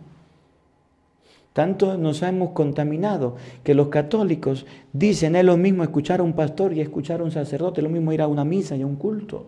Tanto 1.54 1.98
nos 1.98 2.22
hemos 2.22 2.52
contaminado 2.52 3.36
que 3.64 3.74
los 3.74 3.88
católicos 3.88 4.66
dicen 4.94 5.36
es 5.36 5.44
lo 5.44 5.58
mismo 5.58 5.84
escuchar 5.84 6.20
a 6.20 6.24
un 6.24 6.34
pastor 6.34 6.74
y 6.74 6.82
escuchar 6.82 7.22
a 7.22 7.24
un 7.24 7.32
sacerdote, 7.32 7.82
es 7.82 7.84
lo 7.84 7.90
mismo 7.90 8.14
ir 8.14 8.22
a 8.22 8.28
una 8.28 8.46
misa 8.46 8.76
y 8.76 8.84
a 8.84 8.86
un 8.86 8.96
culto. 8.96 9.46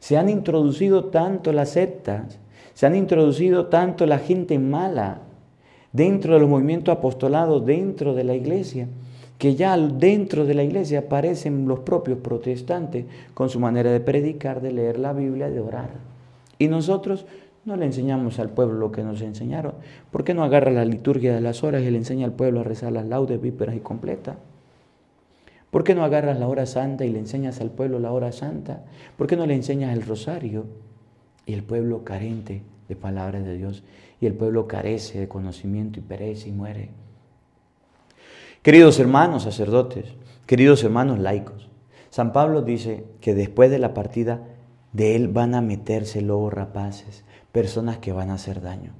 Se 0.00 0.18
han 0.18 0.28
introducido 0.28 1.06
tanto 1.06 1.52
las 1.52 1.70
sectas 1.70 2.38
se 2.78 2.86
han 2.86 2.94
introducido 2.94 3.66
tanto 3.66 4.06
la 4.06 4.20
gente 4.20 4.56
mala 4.60 5.18
dentro 5.92 6.34
de 6.34 6.38
los 6.38 6.48
movimientos 6.48 6.96
apostolados, 6.96 7.66
dentro 7.66 8.14
de 8.14 8.22
la 8.22 8.36
iglesia, 8.36 8.86
que 9.38 9.54
ya 9.54 9.76
dentro 9.76 10.44
de 10.44 10.54
la 10.54 10.64
iglesia 10.64 11.00
aparecen 11.00 11.66
los 11.66 11.80
propios 11.80 12.18
protestantes 12.18 13.06
con 13.34 13.48
su 13.48 13.60
manera 13.60 13.90
de 13.90 14.00
predicar, 14.00 14.60
de 14.60 14.72
leer 14.72 14.98
la 14.98 15.12
Biblia, 15.12 15.48
de 15.48 15.60
orar. 15.60 15.90
Y 16.58 16.68
nosotros 16.68 17.24
no 17.64 17.76
le 17.76 17.86
enseñamos 17.86 18.38
al 18.38 18.50
pueblo 18.50 18.78
lo 18.78 18.92
que 18.92 19.04
nos 19.04 19.20
enseñaron. 19.20 19.74
¿Por 20.10 20.24
qué 20.24 20.34
no 20.34 20.42
agarra 20.42 20.70
la 20.72 20.84
liturgia 20.84 21.34
de 21.34 21.40
las 21.40 21.62
horas 21.62 21.82
y 21.82 21.90
le 21.90 21.98
enseña 21.98 22.26
al 22.26 22.32
pueblo 22.32 22.60
a 22.60 22.64
rezar 22.64 22.92
las 22.92 23.06
laudes, 23.06 23.40
víperas 23.40 23.76
y 23.76 23.80
completas? 23.80 24.36
¿Por 25.70 25.84
qué 25.84 25.94
no 25.94 26.02
agarras 26.02 26.38
la 26.38 26.48
hora 26.48 26.66
santa 26.66 27.04
y 27.04 27.10
le 27.10 27.18
enseñas 27.18 27.60
al 27.60 27.70
pueblo 27.70 27.98
la 27.98 28.10
hora 28.10 28.32
santa? 28.32 28.84
¿Por 29.16 29.26
qué 29.26 29.36
no 29.36 29.46
le 29.46 29.54
enseñas 29.54 29.92
el 29.92 30.02
rosario? 30.02 30.64
y 31.48 31.54
el 31.54 31.62
pueblo 31.62 32.04
carente 32.04 32.60
de 32.88 32.94
palabras 32.94 33.42
de 33.42 33.56
Dios 33.56 33.82
y 34.20 34.26
el 34.26 34.34
pueblo 34.34 34.68
carece 34.68 35.18
de 35.18 35.28
conocimiento 35.28 35.98
y 35.98 36.02
perece 36.02 36.50
y 36.50 36.52
muere. 36.52 36.90
Queridos 38.62 38.98
hermanos 38.98 39.44
sacerdotes, 39.44 40.06
queridos 40.46 40.82
hermanos 40.82 41.18
laicos, 41.18 41.68
San 42.10 42.32
Pablo 42.32 42.62
dice 42.62 43.04
que 43.20 43.34
después 43.34 43.70
de 43.70 43.78
la 43.78 43.94
partida 43.94 44.40
de 44.92 45.14
él 45.14 45.28
van 45.28 45.54
a 45.54 45.60
meterse 45.60 46.22
lobos 46.22 46.52
rapaces, 46.52 47.24
personas 47.52 47.98
que 47.98 48.12
van 48.12 48.30
a 48.30 48.34
hacer 48.34 48.60
daño. 48.60 48.92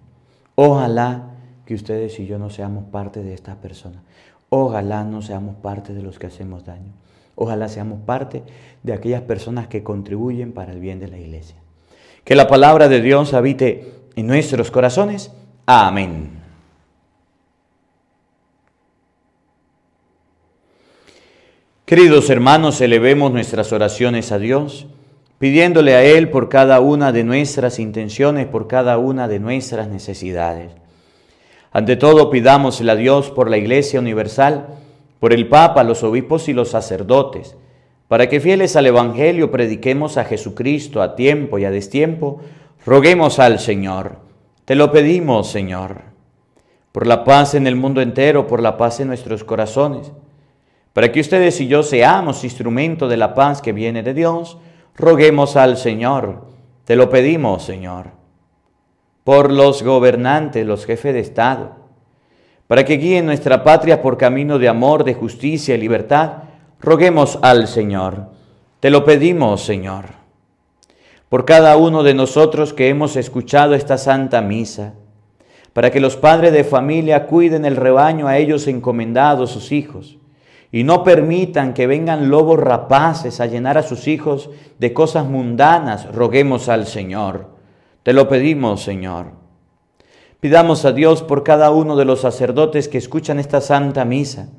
Ojalá 0.54 1.30
que 1.64 1.74
ustedes 1.74 2.18
y 2.20 2.26
yo 2.26 2.38
no 2.38 2.50
seamos 2.50 2.84
parte 2.84 3.22
de 3.22 3.34
estas 3.34 3.56
personas. 3.56 4.02
Ojalá 4.48 5.04
no 5.04 5.22
seamos 5.22 5.56
parte 5.56 5.92
de 5.92 6.02
los 6.02 6.18
que 6.18 6.28
hacemos 6.28 6.64
daño. 6.64 6.92
Ojalá 7.34 7.68
seamos 7.68 8.00
parte 8.00 8.42
de 8.82 8.92
aquellas 8.92 9.22
personas 9.22 9.68
que 9.68 9.82
contribuyen 9.82 10.52
para 10.52 10.72
el 10.72 10.80
bien 10.80 10.98
de 11.00 11.08
la 11.08 11.18
iglesia. 11.18 11.56
Que 12.24 12.34
la 12.34 12.48
palabra 12.48 12.88
de 12.88 13.00
Dios 13.00 13.34
habite 13.34 13.92
en 14.16 14.26
nuestros 14.26 14.70
corazones. 14.70 15.32
Amén. 15.66 16.37
Queridos 21.88 22.28
hermanos, 22.28 22.82
elevemos 22.82 23.32
nuestras 23.32 23.72
oraciones 23.72 24.30
a 24.30 24.38
Dios, 24.38 24.86
pidiéndole 25.38 25.94
a 25.94 26.04
Él 26.04 26.28
por 26.28 26.50
cada 26.50 26.80
una 26.80 27.12
de 27.12 27.24
nuestras 27.24 27.78
intenciones, 27.78 28.46
por 28.46 28.66
cada 28.66 28.98
una 28.98 29.26
de 29.26 29.38
nuestras 29.38 29.88
necesidades. 29.88 30.70
Ante 31.72 31.96
todo, 31.96 32.28
pidámosle 32.28 32.92
a 32.92 32.94
Dios 32.94 33.30
por 33.30 33.48
la 33.48 33.56
Iglesia 33.56 34.00
Universal, 34.00 34.66
por 35.18 35.32
el 35.32 35.48
Papa, 35.48 35.82
los 35.82 36.02
obispos 36.02 36.50
y 36.50 36.52
los 36.52 36.68
sacerdotes, 36.68 37.56
para 38.06 38.28
que 38.28 38.40
fieles 38.40 38.76
al 38.76 38.84
Evangelio 38.84 39.50
prediquemos 39.50 40.18
a 40.18 40.26
Jesucristo 40.26 41.00
a 41.00 41.16
tiempo 41.16 41.58
y 41.58 41.64
a 41.64 41.70
destiempo, 41.70 42.42
roguemos 42.84 43.38
al 43.38 43.58
Señor. 43.60 44.16
Te 44.66 44.74
lo 44.74 44.92
pedimos, 44.92 45.50
Señor, 45.50 46.02
por 46.92 47.06
la 47.06 47.24
paz 47.24 47.54
en 47.54 47.66
el 47.66 47.76
mundo 47.76 48.02
entero, 48.02 48.46
por 48.46 48.60
la 48.60 48.76
paz 48.76 49.00
en 49.00 49.08
nuestros 49.08 49.42
corazones, 49.42 50.12
para 50.92 51.12
que 51.12 51.20
ustedes 51.20 51.60
y 51.60 51.68
yo 51.68 51.82
seamos 51.82 52.44
instrumento 52.44 53.08
de 53.08 53.16
la 53.16 53.34
paz 53.34 53.62
que 53.62 53.72
viene 53.72 54.02
de 54.02 54.14
Dios, 54.14 54.58
roguemos 54.96 55.56
al 55.56 55.76
Señor. 55.76 56.46
Te 56.84 56.96
lo 56.96 57.10
pedimos, 57.10 57.62
Señor, 57.64 58.12
por 59.24 59.52
los 59.52 59.82
gobernantes, 59.82 60.66
los 60.66 60.86
jefes 60.86 61.14
de 61.14 61.20
Estado, 61.20 61.76
para 62.66 62.84
que 62.84 62.96
guíen 62.96 63.26
nuestra 63.26 63.62
patria 63.62 64.02
por 64.02 64.16
camino 64.16 64.58
de 64.58 64.68
amor, 64.68 65.04
de 65.04 65.14
justicia 65.14 65.74
y 65.74 65.78
libertad, 65.78 66.48
Roguemos 66.80 67.40
al 67.42 67.66
Señor. 67.66 68.28
Te 68.78 68.90
lo 68.90 69.04
pedimos, 69.04 69.62
Señor. 69.62 70.04
Por 71.28 71.44
cada 71.44 71.76
uno 71.76 72.04
de 72.04 72.14
nosotros 72.14 72.72
que 72.72 72.88
hemos 72.88 73.16
escuchado 73.16 73.74
esta 73.74 73.98
santa 73.98 74.40
misa, 74.42 74.94
para 75.72 75.90
que 75.90 75.98
los 75.98 76.16
padres 76.16 76.52
de 76.52 76.62
familia 76.62 77.26
cuiden 77.26 77.64
el 77.64 77.74
rebaño 77.74 78.28
a 78.28 78.38
ellos 78.38 78.68
encomendados 78.68 79.50
sus 79.50 79.72
hijos, 79.72 80.18
y 80.70 80.84
no 80.84 81.02
permitan 81.02 81.72
que 81.72 81.86
vengan 81.86 82.28
lobos 82.28 82.60
rapaces 82.60 83.40
a 83.40 83.46
llenar 83.46 83.78
a 83.78 83.82
sus 83.82 84.06
hijos 84.06 84.50
de 84.78 84.92
cosas 84.92 85.26
mundanas, 85.26 86.12
roguemos 86.12 86.68
al 86.68 86.86
Señor. 86.86 87.48
Te 88.02 88.12
lo 88.12 88.28
pedimos, 88.28 88.82
Señor. 88.82 89.32
Pidamos 90.40 90.84
a 90.84 90.92
Dios 90.92 91.22
por 91.22 91.42
cada 91.42 91.70
uno 91.70 91.96
de 91.96 92.04
los 92.04 92.20
sacerdotes 92.20 92.88
que 92.88 92.98
escuchan 92.98 93.38
esta 93.38 93.60
santa 93.60 94.04
misa, 94.04 94.50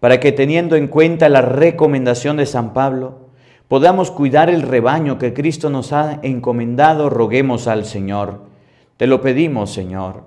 para 0.00 0.20
que 0.20 0.32
teniendo 0.32 0.74
en 0.76 0.88
cuenta 0.88 1.28
la 1.28 1.42
recomendación 1.42 2.38
de 2.38 2.46
San 2.46 2.72
Pablo, 2.72 3.26
podamos 3.68 4.10
cuidar 4.10 4.50
el 4.50 4.62
rebaño 4.62 5.18
que 5.18 5.32
Cristo 5.32 5.70
nos 5.70 5.92
ha 5.92 6.18
encomendado, 6.22 7.10
roguemos 7.10 7.66
al 7.66 7.84
Señor. 7.84 8.42
Te 8.96 9.06
lo 9.06 9.20
pedimos, 9.20 9.72
Señor, 9.72 10.24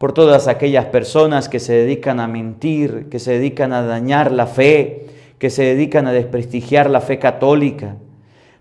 por 0.00 0.14
todas 0.14 0.48
aquellas 0.48 0.86
personas 0.86 1.50
que 1.50 1.60
se 1.60 1.74
dedican 1.74 2.20
a 2.20 2.26
mentir, 2.26 3.10
que 3.10 3.18
se 3.18 3.32
dedican 3.32 3.74
a 3.74 3.82
dañar 3.82 4.32
la 4.32 4.46
fe, 4.46 5.08
que 5.38 5.50
se 5.50 5.62
dedican 5.62 6.06
a 6.06 6.12
desprestigiar 6.12 6.88
la 6.88 7.02
fe 7.02 7.18
católica, 7.18 7.96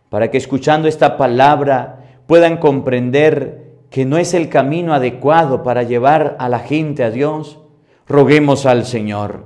para 0.10 0.32
que 0.32 0.38
escuchando 0.38 0.89
esta 0.89 1.15
palabra 1.15 2.04
puedan 2.28 2.58
comprender 2.58 3.69
que 3.89 4.04
no 4.04 4.17
es 4.17 4.34
el 4.34 4.49
camino 4.49 4.93
adecuado 4.93 5.63
para 5.63 5.84
llevar 5.84 6.36
a 6.39 6.49
la 6.49 6.60
gente 6.60 7.06
a 7.06 7.10
Dios, 7.10 7.60
roguemos 8.06 8.65
al 8.65 8.86
Señor. 8.86 9.45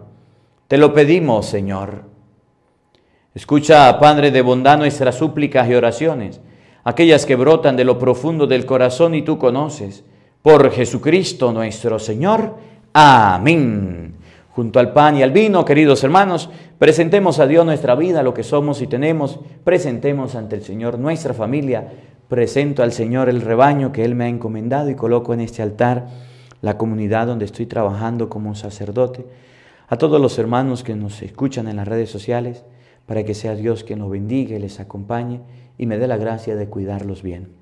Te 0.67 0.79
lo 0.79 0.95
pedimos, 0.95 1.45
Señor. 1.45 2.05
Escucha, 3.35 3.99
Padre 3.99 4.31
de 4.31 4.41
bondad, 4.41 4.79
nuestras 4.79 5.13
súplicas 5.13 5.69
y 5.69 5.75
oraciones, 5.75 6.41
aquellas 6.83 7.27
que 7.27 7.35
brotan 7.35 7.75
de 7.75 7.83
lo 7.83 7.99
profundo 7.99 8.47
del 8.47 8.65
corazón 8.65 9.13
y 9.13 9.21
tú 9.21 9.37
conoces. 9.37 10.03
Por 10.43 10.69
Jesucristo 10.71 11.53
nuestro 11.53 11.97
Señor. 11.99 12.57
Amén. 12.91 14.13
Junto 14.49 14.79
al 14.79 14.91
pan 14.91 15.15
y 15.15 15.23
al 15.23 15.31
vino, 15.31 15.63
queridos 15.63 16.03
hermanos, 16.03 16.49
presentemos 16.77 17.39
a 17.39 17.47
Dios 17.47 17.65
nuestra 17.65 17.95
vida, 17.95 18.21
lo 18.21 18.33
que 18.33 18.43
somos 18.43 18.81
y 18.81 18.87
tenemos. 18.87 19.39
Presentemos 19.63 20.35
ante 20.35 20.57
el 20.57 20.63
Señor 20.63 20.99
nuestra 20.99 21.33
familia. 21.33 21.93
Presento 22.27 22.83
al 22.83 22.91
Señor 22.91 23.29
el 23.29 23.39
rebaño 23.39 23.93
que 23.93 24.03
Él 24.03 24.15
me 24.15 24.25
ha 24.25 24.27
encomendado 24.27 24.89
y 24.89 24.95
coloco 24.95 25.33
en 25.33 25.39
este 25.39 25.61
altar 25.61 26.07
la 26.61 26.77
comunidad 26.77 27.27
donde 27.27 27.45
estoy 27.45 27.65
trabajando 27.65 28.29
como 28.29 28.53
sacerdote 28.53 29.25
a 29.87 29.97
todos 29.97 30.19
los 30.19 30.37
hermanos 30.39 30.83
que 30.83 30.95
nos 30.95 31.21
escuchan 31.21 31.69
en 31.69 31.77
las 31.77 31.87
redes 31.87 32.09
sociales, 32.09 32.65
para 33.05 33.23
que 33.23 33.33
sea 33.33 33.55
Dios 33.55 33.85
quien 33.85 33.99
los 33.99 34.09
bendiga 34.09 34.57
y 34.57 34.59
les 34.59 34.81
acompañe 34.81 35.39
y 35.77 35.85
me 35.85 35.97
dé 35.97 36.07
la 36.07 36.17
gracia 36.17 36.57
de 36.57 36.67
cuidarlos 36.67 37.23
bien. 37.23 37.53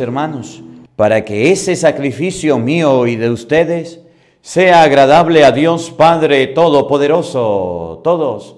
Hermanos, 0.00 0.62
para 0.96 1.24
que 1.24 1.50
ese 1.50 1.76
sacrificio 1.76 2.58
mío 2.58 3.06
y 3.06 3.16
de 3.16 3.30
ustedes 3.30 4.00
sea 4.40 4.82
agradable 4.82 5.44
a 5.44 5.52
Dios 5.52 5.90
Padre 5.90 6.46
Todopoderoso. 6.48 8.00
Todos, 8.02 8.56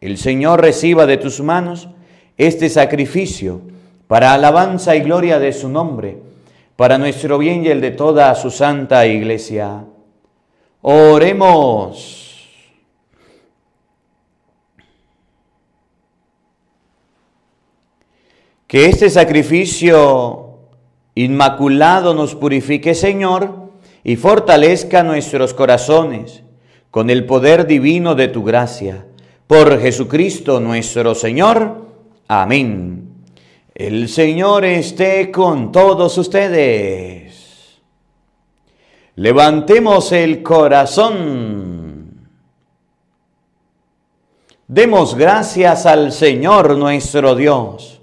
el 0.00 0.18
Señor 0.18 0.60
reciba 0.60 1.06
de 1.06 1.16
tus 1.16 1.40
manos 1.40 1.88
este 2.36 2.68
sacrificio 2.68 3.60
para 4.08 4.34
alabanza 4.34 4.96
y 4.96 5.00
gloria 5.00 5.38
de 5.38 5.52
su 5.52 5.68
nombre, 5.68 6.18
para 6.74 6.98
nuestro 6.98 7.38
bien 7.38 7.64
y 7.64 7.68
el 7.68 7.80
de 7.80 7.92
toda 7.92 8.34
su 8.34 8.50
santa 8.50 9.06
iglesia. 9.06 9.84
Oremos. 10.82 12.48
Que 18.66 18.86
este 18.86 19.10
sacrificio 19.10 20.49
inmaculado 21.14 22.14
nos 22.14 22.34
purifique, 22.34 22.94
Señor, 22.94 23.70
y 24.04 24.16
fortalezca 24.16 25.02
nuestros 25.02 25.54
corazones 25.54 26.42
con 26.90 27.10
el 27.10 27.26
poder 27.26 27.66
divino 27.66 28.14
de 28.14 28.28
tu 28.28 28.42
gracia. 28.44 29.06
Por 29.46 29.80
Jesucristo 29.80 30.60
nuestro 30.60 31.14
Señor. 31.14 31.86
Amén. 32.28 33.08
El 33.74 34.08
Señor 34.08 34.64
esté 34.64 35.30
con 35.30 35.72
todos 35.72 36.16
ustedes. 36.18 37.80
Levantemos 39.16 40.12
el 40.12 40.42
corazón. 40.42 42.28
Demos 44.66 45.16
gracias 45.16 45.84
al 45.84 46.12
Señor 46.12 46.76
nuestro 46.76 47.34
Dios. 47.34 47.99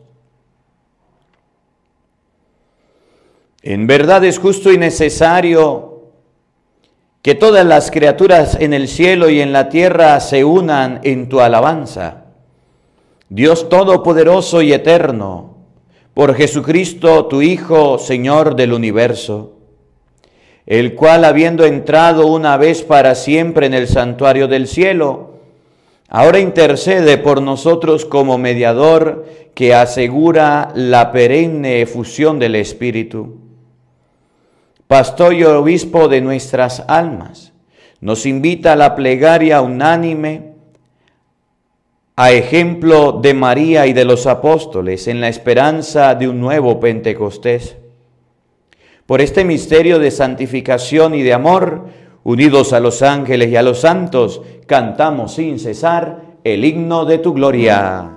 En 3.69 3.85
verdad 3.85 4.23
es 4.23 4.39
justo 4.39 4.71
y 4.71 4.77
necesario 4.77 6.03
que 7.21 7.35
todas 7.35 7.65
las 7.65 7.91
criaturas 7.91 8.55
en 8.61 8.73
el 8.73 8.87
cielo 8.87 9.29
y 9.29 9.41
en 9.41 9.51
la 9.51 9.67
tierra 9.67 10.21
se 10.21 10.45
unan 10.45 11.01
en 11.03 11.27
tu 11.27 11.41
alabanza. 11.41 12.27
Dios 13.27 13.67
Todopoderoso 13.67 14.61
y 14.61 14.71
Eterno, 14.71 15.57
por 16.13 16.33
Jesucristo, 16.33 17.25
tu 17.25 17.41
Hijo, 17.41 17.99
Señor 17.99 18.55
del 18.55 18.71
universo, 18.71 19.57
el 20.65 20.95
cual, 20.95 21.25
habiendo 21.25 21.65
entrado 21.65 22.25
una 22.27 22.55
vez 22.55 22.83
para 22.83 23.15
siempre 23.15 23.65
en 23.65 23.73
el 23.73 23.89
santuario 23.89 24.47
del 24.47 24.69
cielo, 24.69 25.41
ahora 26.07 26.39
intercede 26.39 27.17
por 27.17 27.41
nosotros 27.41 28.05
como 28.05 28.37
mediador 28.37 29.25
que 29.53 29.73
asegura 29.73 30.71
la 30.73 31.11
perenne 31.11 31.81
efusión 31.81 32.39
del 32.39 32.55
Espíritu 32.55 33.46
pastor 34.87 35.33
y 35.33 35.43
obispo 35.43 36.07
de 36.07 36.21
nuestras 36.21 36.83
almas, 36.87 37.53
nos 37.99 38.25
invita 38.25 38.73
a 38.73 38.75
la 38.75 38.95
plegaria 38.95 39.61
unánime, 39.61 40.53
a 42.15 42.31
ejemplo 42.31 43.11
de 43.11 43.33
María 43.33 43.85
y 43.85 43.93
de 43.93 44.05
los 44.05 44.25
apóstoles, 44.25 45.07
en 45.07 45.21
la 45.21 45.27
esperanza 45.27 46.15
de 46.15 46.27
un 46.27 46.39
nuevo 46.39 46.79
Pentecostés. 46.79 47.77
Por 49.05 49.21
este 49.21 49.45
misterio 49.45 49.99
de 49.99 50.11
santificación 50.11 51.15
y 51.15 51.21
de 51.21 51.33
amor, 51.33 51.87
unidos 52.23 52.73
a 52.73 52.79
los 52.79 53.01
ángeles 53.01 53.49
y 53.49 53.55
a 53.55 53.61
los 53.61 53.81
santos, 53.81 54.41
cantamos 54.65 55.35
sin 55.35 55.59
cesar 55.59 56.23
el 56.43 56.65
himno 56.65 57.05
de 57.05 57.19
tu 57.19 57.33
gloria. 57.33 58.16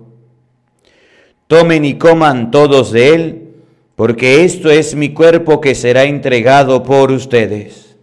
Tomen 1.51 1.83
y 1.83 1.97
coman 1.97 2.49
todos 2.49 2.93
de 2.93 3.13
él, 3.13 3.53
porque 3.97 4.45
esto 4.45 4.69
es 4.69 4.95
mi 4.95 5.13
cuerpo 5.13 5.59
que 5.59 5.75
será 5.75 6.05
entregado 6.05 6.81
por 6.81 7.11
ustedes. 7.11 7.97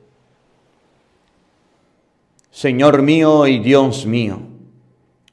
Señor 2.51 3.01
mío 3.01 3.47
y 3.47 3.59
Dios 3.59 4.05
mío, 4.05 4.41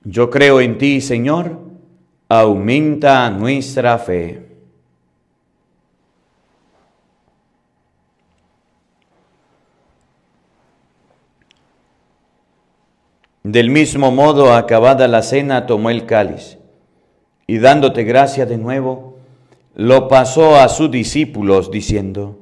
yo 0.05 0.29
creo 0.29 0.61
en 0.61 0.77
ti, 0.77 1.01
Señor, 1.01 1.59
aumenta 2.29 3.29
nuestra 3.31 3.97
fe. 3.97 4.47
Del 13.43 13.69
mismo 13.69 14.09
modo, 14.09 14.53
acabada 14.53 15.05
la 15.09 15.21
cena, 15.21 15.65
tomó 15.65 15.89
el 15.89 16.05
cáliz 16.05 16.59
y 17.47 17.59
dándote 17.59 18.03
gracia 18.03 18.45
de 18.45 18.57
nuevo, 18.57 19.17
lo 19.75 20.07
pasó 20.07 20.55
a 20.55 20.69
sus 20.69 20.89
discípulos 20.89 21.69
diciendo, 21.69 22.39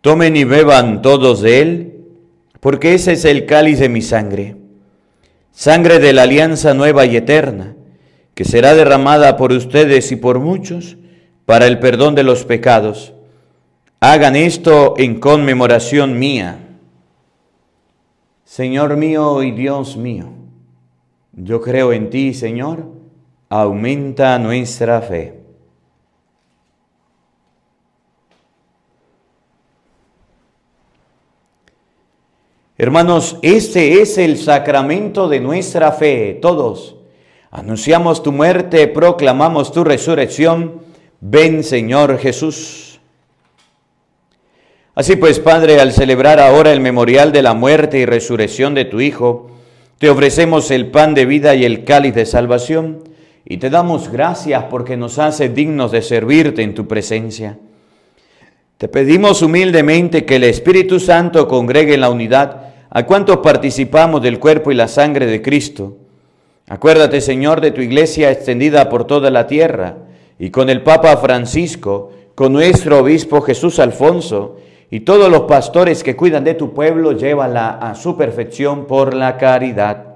Tomen 0.00 0.36
y 0.36 0.44
beban 0.44 1.02
todos 1.02 1.40
de 1.40 1.62
él, 1.62 1.92
porque 2.60 2.94
ese 2.94 3.12
es 3.12 3.24
el 3.24 3.46
cáliz 3.46 3.80
de 3.80 3.88
mi 3.88 4.02
sangre, 4.02 4.56
sangre 5.50 5.98
de 5.98 6.12
la 6.12 6.22
alianza 6.22 6.74
nueva 6.74 7.06
y 7.06 7.16
eterna, 7.16 7.74
que 8.34 8.44
será 8.44 8.74
derramada 8.74 9.36
por 9.36 9.50
ustedes 9.52 10.12
y 10.12 10.16
por 10.16 10.38
muchos 10.38 10.96
para 11.46 11.66
el 11.66 11.78
perdón 11.78 12.14
de 12.14 12.22
los 12.22 12.44
pecados. 12.44 13.14
Hagan 13.98 14.36
esto 14.36 14.94
en 14.98 15.18
conmemoración 15.18 16.18
mía. 16.18 16.58
Señor 18.44 18.96
mío 18.96 19.42
y 19.42 19.50
Dios 19.52 19.96
mío, 19.96 20.28
yo 21.32 21.60
creo 21.60 21.92
en 21.92 22.10
ti, 22.10 22.32
Señor, 22.32 22.95
aumenta 23.48 24.38
nuestra 24.38 25.00
fe. 25.00 25.34
Hermanos, 32.78 33.38
este 33.40 34.02
es 34.02 34.18
el 34.18 34.36
sacramento 34.36 35.28
de 35.28 35.40
nuestra 35.40 35.92
fe. 35.92 36.38
Todos 36.42 36.96
anunciamos 37.50 38.22
tu 38.22 38.32
muerte, 38.32 38.86
proclamamos 38.86 39.72
tu 39.72 39.82
resurrección. 39.82 40.82
Ven 41.20 41.64
Señor 41.64 42.18
Jesús. 42.18 43.00
Así 44.94 45.16
pues, 45.16 45.40
Padre, 45.40 45.80
al 45.80 45.92
celebrar 45.92 46.38
ahora 46.38 46.72
el 46.72 46.80
memorial 46.80 47.32
de 47.32 47.42
la 47.42 47.54
muerte 47.54 47.98
y 47.98 48.06
resurrección 48.06 48.74
de 48.74 48.84
tu 48.84 49.00
Hijo, 49.00 49.50
te 49.98 50.10
ofrecemos 50.10 50.70
el 50.70 50.90
pan 50.90 51.14
de 51.14 51.24
vida 51.24 51.54
y 51.54 51.64
el 51.64 51.84
cáliz 51.84 52.14
de 52.14 52.26
salvación, 52.26 53.04
y 53.48 53.58
te 53.58 53.70
damos 53.70 54.10
gracias 54.10 54.64
porque 54.64 54.96
nos 54.96 55.20
hace 55.20 55.48
dignos 55.48 55.92
de 55.92 56.02
servirte 56.02 56.62
en 56.62 56.74
tu 56.74 56.88
presencia. 56.88 57.56
Te 58.76 58.88
pedimos 58.88 59.40
humildemente 59.40 60.24
que 60.24 60.36
el 60.36 60.44
Espíritu 60.44 60.98
Santo 60.98 61.46
congregue 61.46 61.94
en 61.94 62.00
la 62.00 62.10
unidad 62.10 62.74
a 62.90 63.06
cuantos 63.06 63.38
participamos 63.38 64.20
del 64.20 64.40
cuerpo 64.40 64.72
y 64.72 64.74
la 64.74 64.88
sangre 64.88 65.26
de 65.26 65.42
Cristo. 65.42 65.96
Acuérdate, 66.68 67.20
Señor, 67.20 67.60
de 67.60 67.70
tu 67.70 67.80
iglesia 67.80 68.32
extendida 68.32 68.88
por 68.88 69.04
toda 69.04 69.30
la 69.30 69.46
tierra, 69.46 69.98
y 70.38 70.50
con 70.50 70.68
el 70.68 70.82
Papa 70.82 71.16
Francisco, 71.16 72.10
con 72.34 72.52
nuestro 72.52 72.98
obispo 72.98 73.40
Jesús 73.40 73.78
Alfonso, 73.78 74.56
y 74.90 75.00
todos 75.00 75.30
los 75.30 75.42
pastores 75.42 76.02
que 76.02 76.16
cuidan 76.16 76.44
de 76.44 76.54
tu 76.54 76.74
pueblo, 76.74 77.12
llévala 77.12 77.70
a 77.70 77.94
su 77.94 78.16
perfección 78.16 78.86
por 78.86 79.14
la 79.14 79.36
caridad. 79.36 80.15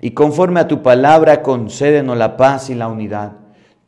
y 0.00 0.12
conforme 0.12 0.60
a 0.60 0.68
tu 0.68 0.82
palabra 0.82 1.42
concédenos 1.42 2.16
la 2.16 2.36
paz 2.36 2.70
y 2.70 2.74
la 2.74 2.88
unidad 2.88 3.32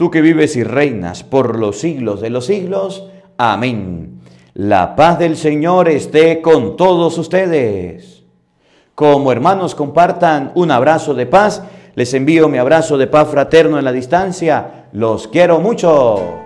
tú 0.03 0.11
que 0.11 0.21
vives 0.21 0.57
y 0.57 0.65
reinas 0.65 1.23
por 1.23 1.59
los 1.61 1.79
siglos 1.79 2.21
de 2.21 2.29
los 2.29 2.47
siglos. 2.47 3.07
Amén. 3.39 4.21
La 4.53 4.97
paz 4.97 5.21
del 5.21 5.37
Señor 5.37 5.89
esté 5.89 6.43
con 6.43 6.77
todos 6.77 7.19
ustedes. 7.19 8.25
Como 8.97 9.31
hermanos 9.31 9.77
compartan 9.77 10.51
un 10.57 10.73
abrazo 10.73 11.15
de 11.15 11.27
paz, 11.27 11.63
les 11.95 12.13
envío 12.15 12.49
mi 12.49 12.59
abrazo 12.59 12.99
de 12.99 13.07
paz 13.07 13.29
fraterno 13.29 13.79
en 13.79 13.85
la 13.85 13.93
distancia. 13.93 14.89
Los 14.93 15.29
quiero 15.29 15.61
mucho. 15.61 16.42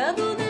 acabou 0.00 0.34
de 0.34 0.49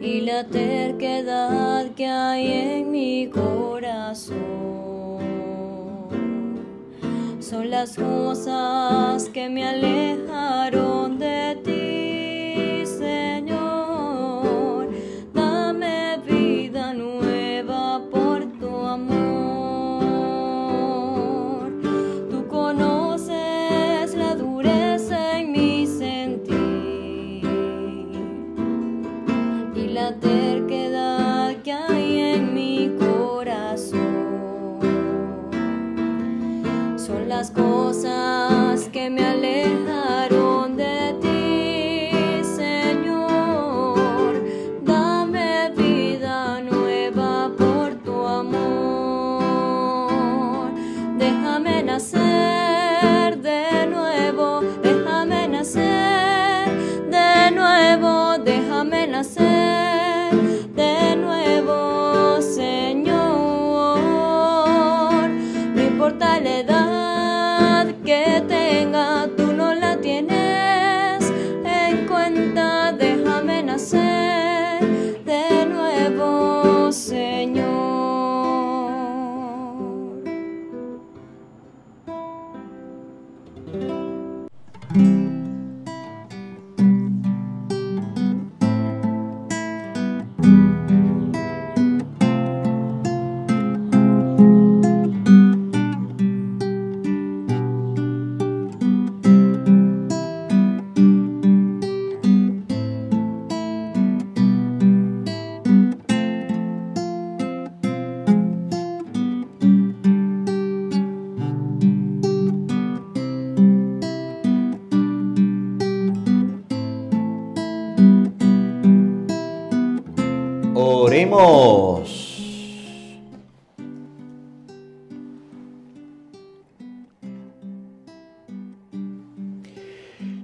Y 0.00 0.22
la 0.22 0.44
terquedad 0.46 1.90
que 1.94 2.06
hay 2.06 2.52
en 2.52 2.90
mi 2.90 3.28
corazón. 3.28 4.38
Son 7.38 7.68
las 7.68 7.96
cosas 7.96 9.28
que 9.28 9.48
me 9.48 9.68
alejaron 9.68 11.18
de 11.18 11.58
ti, 11.64 12.19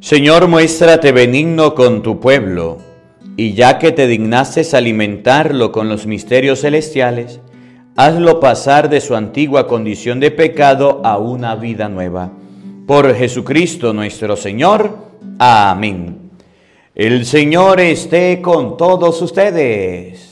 Señor, 0.00 0.46
muéstrate 0.46 1.10
benigno 1.10 1.74
con 1.74 2.02
tu 2.02 2.20
pueblo, 2.20 2.78
y 3.36 3.54
ya 3.54 3.80
que 3.80 3.90
te 3.90 4.06
dignases 4.06 4.72
alimentarlo 4.72 5.72
con 5.72 5.88
los 5.88 6.06
misterios 6.06 6.60
celestiales, 6.60 7.40
hazlo 7.96 8.38
pasar 8.38 8.88
de 8.88 9.00
su 9.00 9.16
antigua 9.16 9.66
condición 9.66 10.20
de 10.20 10.30
pecado 10.30 11.00
a 11.04 11.18
una 11.18 11.56
vida 11.56 11.88
nueva. 11.88 12.30
Por 12.86 13.12
Jesucristo 13.16 13.92
nuestro 13.92 14.36
Señor. 14.36 14.96
Amén. 15.40 16.30
El 16.94 17.26
Señor 17.26 17.80
esté 17.80 18.40
con 18.40 18.76
todos 18.76 19.20
ustedes. 19.20 20.25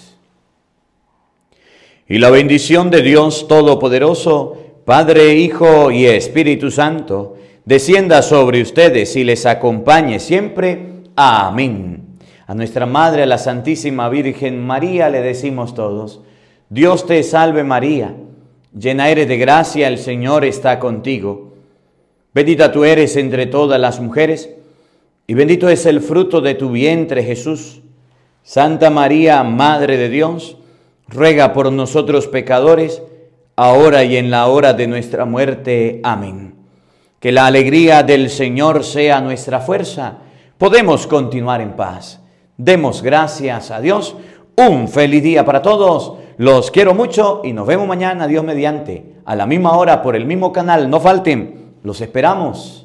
Y 2.06 2.18
la 2.18 2.28
bendición 2.28 2.90
de 2.90 3.00
Dios 3.00 3.48
Todopoderoso, 3.48 4.58
Padre, 4.84 5.36
Hijo 5.36 5.90
y 5.90 6.04
Espíritu 6.04 6.70
Santo, 6.70 7.36
descienda 7.64 8.20
sobre 8.20 8.60
ustedes 8.60 9.16
y 9.16 9.24
les 9.24 9.46
acompañe 9.46 10.20
siempre. 10.20 11.04
Amén. 11.16 12.18
A 12.46 12.54
nuestra 12.54 12.84
Madre, 12.84 13.22
a 13.22 13.26
la 13.26 13.38
Santísima 13.38 14.10
Virgen 14.10 14.60
María, 14.62 15.08
le 15.08 15.22
decimos 15.22 15.74
todos, 15.74 16.20
Dios 16.68 17.06
te 17.06 17.22
salve 17.22 17.64
María, 17.64 18.14
llena 18.78 19.08
eres 19.08 19.26
de 19.26 19.38
gracia, 19.38 19.88
el 19.88 19.96
Señor 19.96 20.44
está 20.44 20.78
contigo. 20.78 21.54
Bendita 22.34 22.70
tú 22.70 22.84
eres 22.84 23.16
entre 23.16 23.46
todas 23.46 23.80
las 23.80 23.98
mujeres, 24.00 24.50
y 25.26 25.32
bendito 25.32 25.70
es 25.70 25.86
el 25.86 26.02
fruto 26.02 26.42
de 26.42 26.54
tu 26.54 26.70
vientre 26.70 27.22
Jesús. 27.22 27.80
Santa 28.42 28.90
María, 28.90 29.42
Madre 29.42 29.96
de 29.96 30.10
Dios, 30.10 30.58
ruega 31.08 31.52
por 31.52 31.72
nosotros 31.72 32.26
pecadores, 32.26 33.02
ahora 33.56 34.04
y 34.04 34.16
en 34.16 34.30
la 34.30 34.46
hora 34.46 34.72
de 34.72 34.86
nuestra 34.86 35.24
muerte. 35.24 36.00
Amén. 36.02 36.54
Que 37.20 37.32
la 37.32 37.46
alegría 37.46 38.02
del 38.02 38.30
Señor 38.30 38.84
sea 38.84 39.20
nuestra 39.20 39.60
fuerza. 39.60 40.18
Podemos 40.58 41.06
continuar 41.06 41.60
en 41.60 41.72
paz. 41.72 42.20
Demos 42.56 43.02
gracias 43.02 43.70
a 43.70 43.80
Dios. 43.80 44.16
Un 44.56 44.88
feliz 44.88 45.22
día 45.22 45.44
para 45.44 45.62
todos. 45.62 46.14
Los 46.36 46.70
quiero 46.70 46.94
mucho 46.94 47.42
y 47.44 47.52
nos 47.52 47.66
vemos 47.66 47.86
mañana, 47.86 48.26
Dios 48.26 48.44
mediante, 48.44 49.14
a 49.24 49.36
la 49.36 49.46
misma 49.46 49.76
hora 49.76 50.02
por 50.02 50.16
el 50.16 50.26
mismo 50.26 50.52
canal. 50.52 50.90
No 50.90 51.00
falten. 51.00 51.74
Los 51.82 52.00
esperamos. 52.00 52.83